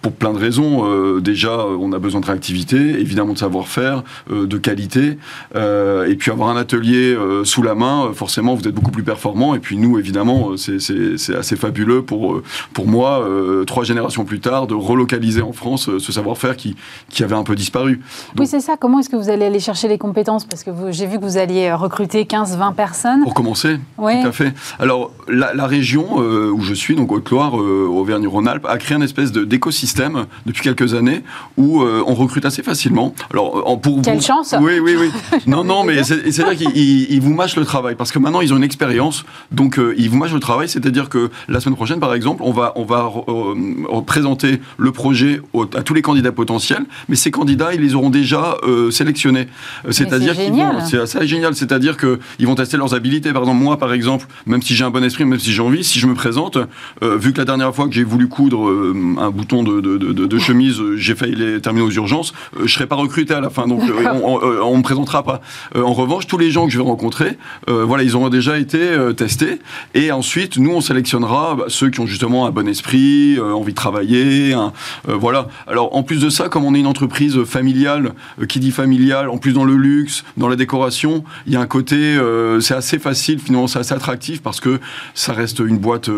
[0.01, 1.19] pour plein de raisons.
[1.19, 5.17] déjà, on a besoin de réactivité, évidemment de savoir-faire, de qualité,
[5.55, 9.55] et puis avoir un atelier sous la main, euh, forcément, vous êtes beaucoup plus performant.
[9.55, 12.43] Et puis nous, évidemment, euh, c'est assez fabuleux pour, euh,
[12.73, 13.27] pour moi,
[13.67, 16.75] trois générations plus tard, de relocaliser en France ce savoir-faire qui,
[17.09, 18.01] qui avait un peu disparu.
[18.37, 18.75] oui, c'est ça.
[18.77, 20.45] Comment est-ce que vous allez aller chercher les compétences?
[20.45, 23.23] Parce que j'ai vu que vous alliez recruter 15-20 personnes.
[23.23, 24.53] Pour commencer, tout à fait.
[24.79, 30.61] Alors, la, région où je suis, donc Haute-Loire, Auvergne-Rhône-Alpes, a créé une espèce d'écosystème depuis
[30.61, 31.23] quelques années
[31.57, 33.13] où on recrute assez facilement.
[33.31, 35.11] Alors, pour Quelle chance Oui, oui, oui.
[35.47, 38.63] non, non, mais c'est-à-dire qu'ils vous mâchent le travail parce que maintenant ils ont une
[38.63, 42.41] expérience, donc euh, ils vous mâchent le travail, c'est-à-dire que la semaine prochaine, par exemple,
[42.43, 45.41] on va, on va euh, présenter le projet
[45.75, 49.47] à tous les candidats potentiels, mais ces candidats, ils les auront déjà euh, sélectionnés.
[49.89, 53.31] C'est-à-dire qu'ils vont, c'est assez génial, c'est-à-dire qu'ils vont tester leurs habilités.
[53.33, 55.83] Par exemple, moi, par exemple, même si j'ai un bon esprit, même si j'ai envie,
[55.83, 56.57] si je me présente,
[57.01, 60.81] vu que la dernière fois que j'ai voulu coudre un bouton de, de, de, chemise,
[60.95, 62.33] j'ai failli les terminer aux urgences,
[62.63, 63.81] je serai pas recruté à la fin, donc
[64.23, 65.41] on, on, me présentera pas.
[65.75, 67.37] en revanche, tous les gens que je vais rencontrer,
[67.67, 68.79] voilà, ils auront déjà été
[69.15, 69.59] testés.
[69.93, 73.77] Et ensuite, nous, on sélectionnera bah, ceux qui ont justement un bon esprit, envie de
[73.77, 74.55] travailler.
[75.05, 75.47] voilà.
[75.67, 78.13] Alors, en plus de ça, comme on est une entreprise familiale,
[78.47, 81.67] qui dit familiale, en plus dans le luxe, dans la décoration, il y a un
[81.67, 82.17] côté,
[82.59, 84.79] c'est assez facile, finalement, c'est assez attractif parce que
[85.13, 86.09] ça reste une boîte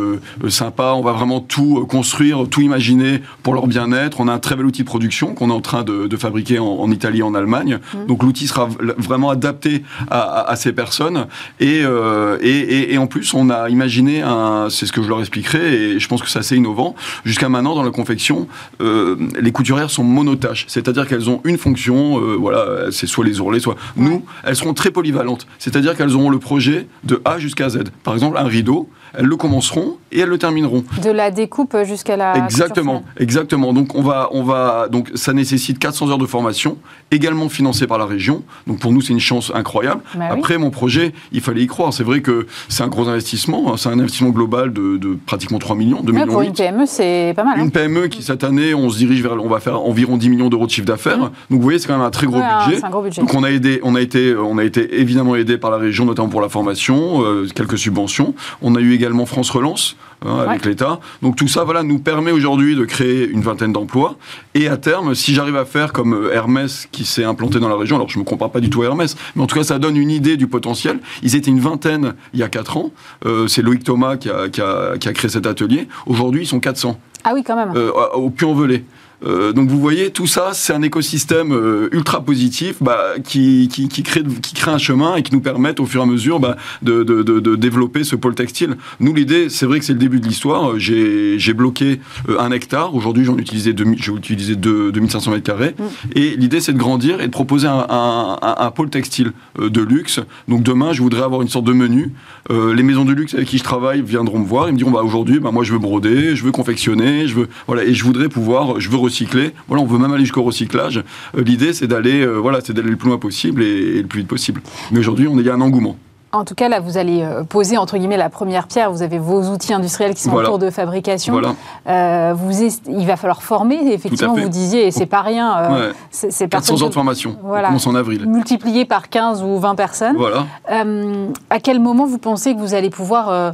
[0.49, 0.93] sympa.
[0.95, 4.19] On va vraiment tout construire, tout imaginer pour leur bien-être.
[4.19, 6.89] On a un très bel outil de production qu'on est en train de, fabriquer en,
[6.91, 7.79] Italie, en Allemagne.
[7.93, 8.05] Mmh.
[8.07, 11.14] Donc l'outil sera vraiment adapté à, ces personnes.
[11.61, 14.23] Euh, et, et, en plus, on a imaginé,
[14.69, 16.95] c'est ce que je leur expliquerai, et je pense que c'est assez innovant.
[17.23, 18.47] Jusqu'à maintenant, dans la confection,
[18.81, 23.39] euh, les couturières sont monotaches, c'est-à-dire qu'elles ont une fonction, euh, voilà, c'est soit les
[23.39, 23.75] ourlets, soit...
[23.97, 27.83] Nous, elles seront très polyvalentes, c'est-à-dire qu'elles auront le projet de A jusqu'à Z.
[28.03, 30.83] Par exemple, un rideau, elles le commenceront et elles le termineront.
[31.03, 32.37] De la découpe jusqu'à la.
[32.37, 33.73] Exactement, exactement.
[33.73, 36.77] Donc on va, on va, donc ça nécessite 400 heures de formation,
[37.11, 38.43] également financée par la région.
[38.67, 40.01] Donc pour nous c'est une chance incroyable.
[40.15, 41.93] Bah Après mon projet, il fallait y croire.
[41.93, 43.77] C'est vrai que c'est un gros investissement, hein.
[43.77, 46.27] c'est un investissement global de, pratiquement 3 millions, 2 millions.
[46.27, 47.59] Pour une PME, c'est pas mal.
[47.59, 47.63] Hein.
[47.63, 50.49] Une PME qui cette année, on se dirige vers, on va faire environ 10 millions
[50.49, 51.17] d'euros de chiffre d'affaires.
[51.17, 51.31] Mmh.
[51.49, 52.83] Donc vous voyez, c'est quand même un très gros, budget.
[52.83, 53.21] Un gros budget.
[53.21, 56.05] Donc on a aidé, on a été, on a été évidemment aidé par la région,
[56.05, 58.33] notamment pour la formation, euh, quelques subventions.
[58.61, 59.95] On a eu également France Relance
[60.25, 60.99] hein, avec l'État.
[61.21, 64.17] Donc tout ça, voilà, nous permet aujourd'hui de créer une vingtaine d'emplois.
[64.53, 67.75] Et à terme, si j'arrive à faire comme euh, Hermès qui s'est implanté dans la
[67.75, 69.63] région, alors je ne me compare pas du tout à Hermès, mais en tout cas
[69.63, 70.99] ça donne une idée du potentiel.
[71.23, 72.91] Ils étaient une vingtaine il y a 4 ans.
[73.25, 75.87] Euh, c'est Loïc Thomas qui a, qui, a, créé cet atelier.
[76.05, 76.99] Aujourd'hui, ils sont 400.
[77.23, 77.73] Ah oui, quand même.
[77.75, 78.83] Euh, au Puy-en-Velay.
[79.25, 83.87] Euh, donc vous voyez, tout ça, c'est un écosystème euh, ultra positif bah, qui, qui,
[83.87, 86.39] qui, crée, qui crée un chemin et qui nous permet au fur et à mesure
[86.39, 88.77] bah, de, de, de, développer ce pôle textile.
[88.99, 90.77] Nous, l'idée, c'est vrai que c'est le début de l'histoire.
[90.77, 91.99] J'ai bloqué
[92.29, 92.93] euh, un hectare.
[92.93, 95.75] Aujourd'hui, j'en utilisais, j'ai utilisé 2500 mètres carrés.
[95.77, 95.83] Mm.
[96.15, 100.19] Et l'idée, c'est de grandir et de proposer un, un, un, pôle textile de luxe.
[100.47, 102.11] Donc demain, je voudrais avoir une sorte de menu.
[102.49, 104.67] les maisons de luxe avec qui je travaille viendront me voir.
[104.67, 107.47] Ils me diront, bah, aujourd'hui, bah, moi, je veux broder, je veux confectionner, je veux,
[107.67, 109.53] voilà, et je voudrais pouvoir, je veux recycler.
[109.67, 111.03] Voilà, on veut même aller jusqu'au recyclage.
[111.37, 114.19] Euh, l'idée, c'est d'aller, euh, voilà, c'est d'aller le plus loin possible et, le plus
[114.19, 114.61] vite possible.
[114.91, 115.95] Mais aujourd'hui, on est, il y a un engouement.
[116.31, 118.91] En tout cas, là, vous allez euh, poser, entre guillemets, la première pierre.
[118.91, 121.31] Vous avez vos outils industriels qui sont en cours de fabrication.
[121.31, 122.33] Voilà.
[122.33, 122.51] vous
[122.87, 125.57] il va falloir former, effectivement, vous disiez, et c'est pas rien.
[125.57, 127.37] Euh, c'est 400 heures de formation.
[127.41, 127.67] Voilà.
[127.67, 128.25] On commence en avril.
[128.27, 130.17] Multiplié par 15 ou 20 personnes.
[130.17, 130.45] Voilà.
[130.67, 133.53] à quel moment vous pensez que vous allez pouvoir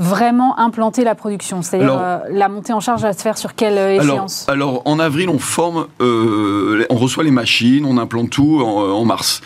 [0.00, 3.76] vraiment implanter la production C'est-à-dire euh, la montée en charge va se faire sur quelle
[3.76, 4.46] euh, échéance?
[4.48, 9.42] alors, en avril, on forme, euh, on reçoit les machines, on implante tout en, mars.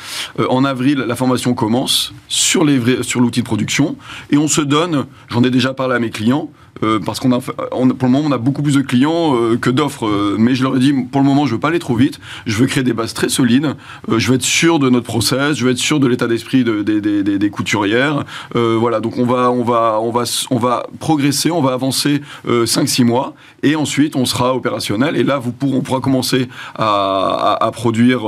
[0.49, 3.97] en avril, la formation commence sur l'outil sur de production
[4.31, 6.49] et on se donne, j'en ai déjà parlé à mes clients,
[6.83, 9.71] euh, parce qu'on a, pour le moment, on a beaucoup plus de clients euh, que
[9.71, 10.07] d'offres.
[10.07, 12.19] Euh, mais je leur ai dit, pour le moment, je veux pas aller trop vite.
[12.47, 13.75] Je veux créer des bases très solides.
[14.09, 15.57] je veux être sûr de notre process.
[15.57, 18.25] Je veux être sûr de l'état d'esprit de, des couturières.
[18.55, 19.01] voilà.
[19.01, 21.51] Donc on va, on va, on va, on va progresser.
[21.51, 23.35] On va avancer 5-6 mois.
[23.63, 25.17] Et ensuite, on sera opérationnel.
[25.17, 28.23] Et là, vous on pourra commencer à, à, produire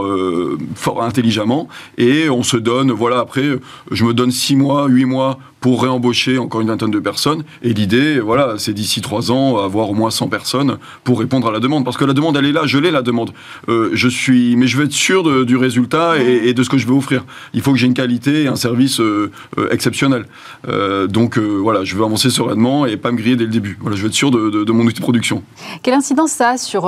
[0.74, 1.68] fort intelligemment.
[1.99, 3.18] Et on se donne, voilà.
[3.18, 3.47] Après,
[3.90, 7.42] je me donne 6 mois, 8 mois pour réembaucher encore une vingtaine de personnes.
[7.60, 11.50] Et l'idée, voilà, c'est d'ici trois ans avoir au moins 100 personnes pour répondre à
[11.50, 11.84] la demande.
[11.84, 13.32] Parce que la demande, elle est là, je l'ai la demande.
[13.68, 16.86] Euh, je suis, mais je veux être sûr du résultat et, de ce que je
[16.86, 17.24] veux offrir.
[17.52, 20.26] Il faut que j'ai une qualité et un service euh, euh, exceptionnel.
[21.08, 23.76] donc voilà, je veux avancer sereinement et pas me griller dès le début.
[23.80, 25.42] Voilà, je veux être sûr de, mon outil de production.
[25.82, 26.82] Quelle incidence ça a sur,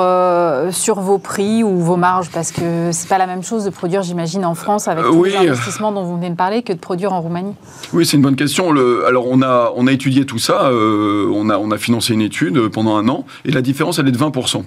[0.72, 2.30] sur vos prix ou vos marges?
[2.30, 5.34] Parce que c'est pas la même chose de produire, j'imagine, en France avec tous les
[5.34, 7.56] investissements dont vous venez de parler que de produire en Roumanie.
[7.92, 8.67] Oui, c'est une bonne question
[9.06, 12.20] alors on a, on a étudié tout ça, euh, on, a, on a financé une
[12.20, 14.62] étude pendant un an, et la différence, elle est de 20%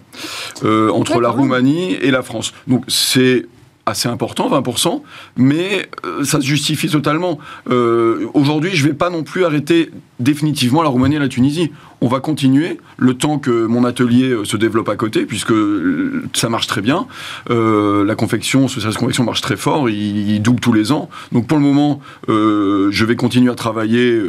[0.64, 2.54] euh, entre la Roumanie et la France.
[2.68, 3.46] Donc c'est
[3.86, 5.02] assez important, 20%,
[5.38, 7.40] mais euh, ça se justifie totalement.
[7.68, 9.90] Aujourd'hui, je ne vais pas non plus arrêter
[10.20, 11.72] définitivement la Roumanie et la Tunisie
[12.02, 16.24] on va continuer le temps que mon atelier euh, se développe à côté, puisque euh,
[16.34, 17.06] ça marche très bien.
[17.52, 21.10] Euh, la confection, ce service confection marche très fort, il, double tous les ans.
[21.32, 24.20] Donc pour le moment, je vais continuer à travailler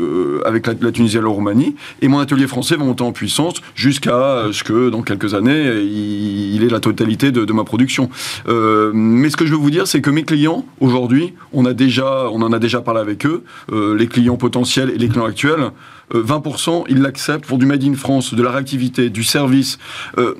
[0.44, 4.48] avec la, Tunisie et la Roumanie, et mon atelier français va monter en puissance jusqu'à
[4.52, 8.10] ce que dans quelques années, il, ait la totalité de, ma production.
[8.46, 12.52] mais ce que je veux vous dire, c'est que mes clients, aujourd'hui, on, on en
[12.52, 13.42] a déjà parlé avec eux,
[13.72, 15.70] les clients potentiels et les clients actuels,
[16.14, 19.78] 20%, ils l'acceptent pour du Made in France, de la réactivité, du service.
[20.18, 20.34] Euh,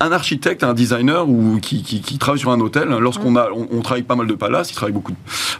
[0.00, 4.02] un architecte, un designer ou qui, travaille sur un hôtel, hein, lorsqu'on a, on, travaille
[4.02, 5.14] pas mal de palaces, il travaille beaucoup.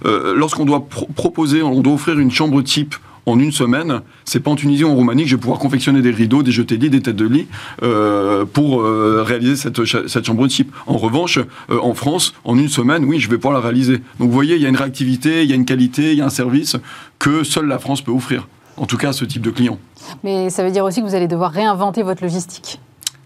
[0.05, 2.95] Euh, lorsqu'on doit proposer, on doit offrir une chambre type
[3.29, 6.01] en une semaine, c'est pas en Tunisie ou en Roumanie que je vais pouvoir confectionner
[6.01, 7.47] des rideaux, des jetés de lit, des têtes de lit
[7.83, 10.73] euh, pour euh, réaliser cette, cette, chambre type.
[10.87, 13.99] En revanche, euh, en France, en une semaine, oui, je vais pouvoir la réaliser.
[14.19, 16.23] Donc vous voyez, il y a une réactivité, il y a une qualité, il y
[16.23, 16.77] a un service
[17.19, 18.49] que seule la France peut offrir.
[18.79, 19.79] En tout cas, à ce type de client.
[20.22, 22.81] Mais ça veut dire aussi que vous allez devoir réinventer votre logistique.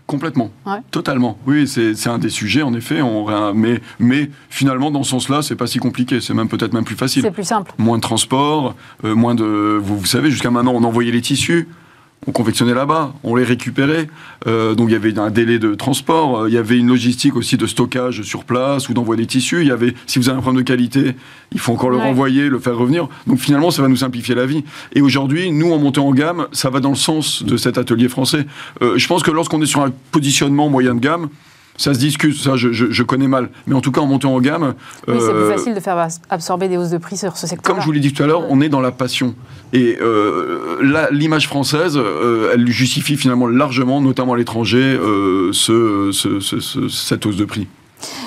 [0.07, 0.51] Complètement,
[0.91, 1.39] totalement.
[1.47, 3.01] Oui, c'est un des sujets, en effet.
[3.01, 6.21] On, mais, mais finalement, dans ce sens-là, c'est pas si compliqué.
[6.21, 7.23] C'est même peut-être même plus facile.
[7.23, 7.73] C'est plus simple.
[7.79, 8.75] Moins de transport,
[9.05, 9.79] euh, moins de.
[9.83, 11.69] Vous, vous savez, jusqu'à maintenant, on envoyait les tissus
[12.27, 14.09] on confectionnait là-bas, on les récupérait.
[14.47, 17.35] Euh, donc il y avait un délai de transport, euh, il y avait une logistique
[17.35, 19.63] aussi de stockage sur place ou d'envoi des tissus.
[19.63, 21.17] Il y avait, si vous avez un problème de qualité,
[21.53, 23.09] il faut encore le renvoyer, le faire revenir.
[23.27, 24.65] Donc finalement, ça va nous simplifier la vie.
[24.95, 28.09] Et aujourd'hui, nous, en montée en gamme, ça va dans le sens de cet atelier
[28.09, 28.47] français.
[28.83, 31.29] Euh, je pense que lorsqu'on est sur un positionnement moyen de gamme,
[31.77, 33.49] ça se discute, ça je, connais mal.
[33.67, 34.75] Mais en tout cas, en montant en gamme.
[35.09, 37.75] Oui, c'est plus euh, facile de faire absorber des hausses de prix sur ce secteur.
[37.75, 39.35] Comme je vous l'ai dit tout à l'heure, on est dans la passion.
[39.73, 44.99] Et euh, l'image française, euh, elle justifie finalement largement, notamment à l'étranger,
[45.53, 46.11] ce,
[46.91, 47.67] cette hausse de prix.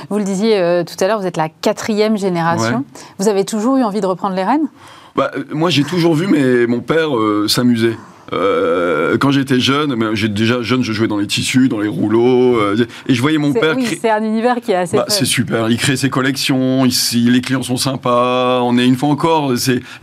[0.09, 2.83] Vous le disiez tout à l'heure, vous êtes la quatrième génération.
[3.19, 4.67] Vous avez toujours eu envie de reprendre les rênes?
[5.15, 7.09] Bah, Moi, j'ai toujours vu mais mon père
[7.47, 7.95] s'amuser.
[8.34, 12.57] Euh, quand j'étais jeune, j'ai déjà jeune, je jouais dans les tissus, dans les rouleaux,
[12.57, 13.76] euh, et je voyais mon père.
[13.78, 14.97] Oui, c'est un univers qui est assez.
[14.97, 15.69] Bah, c'est super.
[15.69, 16.86] Il crée ses collections.
[16.86, 18.61] Ici, les clients sont sympas.
[18.63, 19.53] On est une fois encore.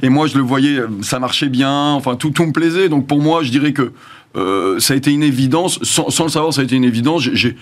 [0.03, 1.93] Et moi, je le voyais, ça marchait bien.
[1.93, 2.89] Enfin, tout, tout me plaisait.
[2.89, 3.93] Donc pour moi, je dirais que
[4.37, 5.79] euh, ça a été une évidence.
[5.83, 7.23] Sans, sans, le savoir, ça a été une évidence.
[7.23, 7.57] J'ai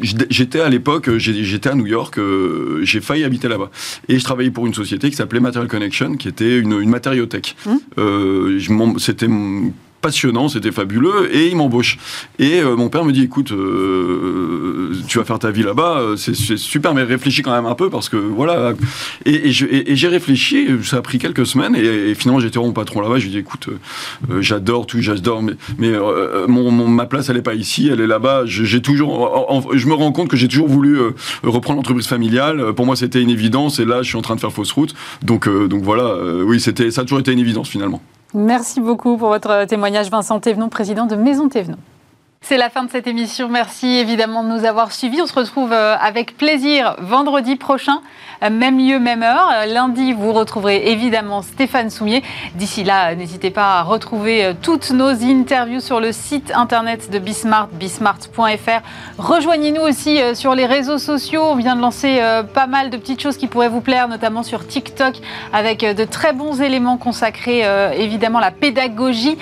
[0.00, 2.18] J'étais à l'époque, j'étais à New York,
[2.82, 3.70] j'ai failli habiter là-bas.
[4.08, 7.56] Et je travaillais pour une société qui s'appelait Material Connection, qui était une, une matériothèque.
[7.64, 7.76] Mmh.
[7.98, 8.58] Euh,
[8.98, 9.28] C'était
[10.04, 11.96] passionnant, c'était fabuleux, et il m'embauche.
[12.38, 16.16] Et euh, mon père me dit, écoute, euh, tu vas faire ta vie là-bas, euh,
[16.16, 18.74] c'est super, mais réfléchis quand même un peu, parce que voilà.
[19.24, 23.24] Et, j'ai réfléchi, ça a pris quelques semaines, et, finalement j'étais mon patron là-bas, je
[23.24, 23.70] lui ai dit, écoute,
[24.40, 25.92] j'adore tout, j'adore, mais, mais
[26.48, 28.42] mon, ma place, elle n'est pas ici, elle est là-bas.
[28.44, 30.98] J'ai toujours, je me rends compte que j'ai toujours voulu
[31.42, 32.74] reprendre l'entreprise familiale.
[32.74, 34.94] Pour moi, c'était une évidence, et là, je suis en train de faire fausse route.
[35.22, 38.02] Donc, donc voilà, oui, ça a toujours été une évidence finalement.
[38.34, 41.78] Merci beaucoup pour votre témoignage, Vincent Thévenon, président de Maison Thévenon.
[42.40, 43.48] C'est la fin de cette émission.
[43.48, 45.22] Merci évidemment de nous avoir suivis.
[45.22, 49.50] On se retrouve euh, avec plaisir vendredi prochain, euh, même lieu, même heure.
[49.52, 52.22] Euh, lundi, vous retrouverez évidemment Stéphane Soumier.
[52.54, 57.68] D'ici là, n'hésitez pas à retrouver toutes nos interviews sur le site internet de Bismart,
[57.68, 58.82] bismart.fr.
[59.18, 61.42] Rejoignez-nous aussi sur les réseaux sociaux.
[61.42, 62.20] On vient de lancer
[62.54, 65.14] pas mal de petites choses qui pourraient vous plaire, notamment sur TikTok,
[65.52, 67.64] avec de très bons éléments consacrés
[67.96, 69.36] évidemment à la pédagogie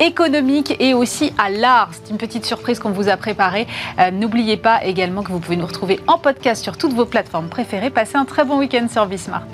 [0.00, 1.90] économique et aussi à l'art.
[1.92, 3.66] C'est une petite surprise qu'on vous a préparée.
[3.98, 7.48] Euh, n'oubliez pas également que vous pouvez nous retrouver en podcast sur toutes vos plateformes
[7.48, 7.90] préférées.
[7.90, 9.48] Passez un très bon week-end sur Bismart.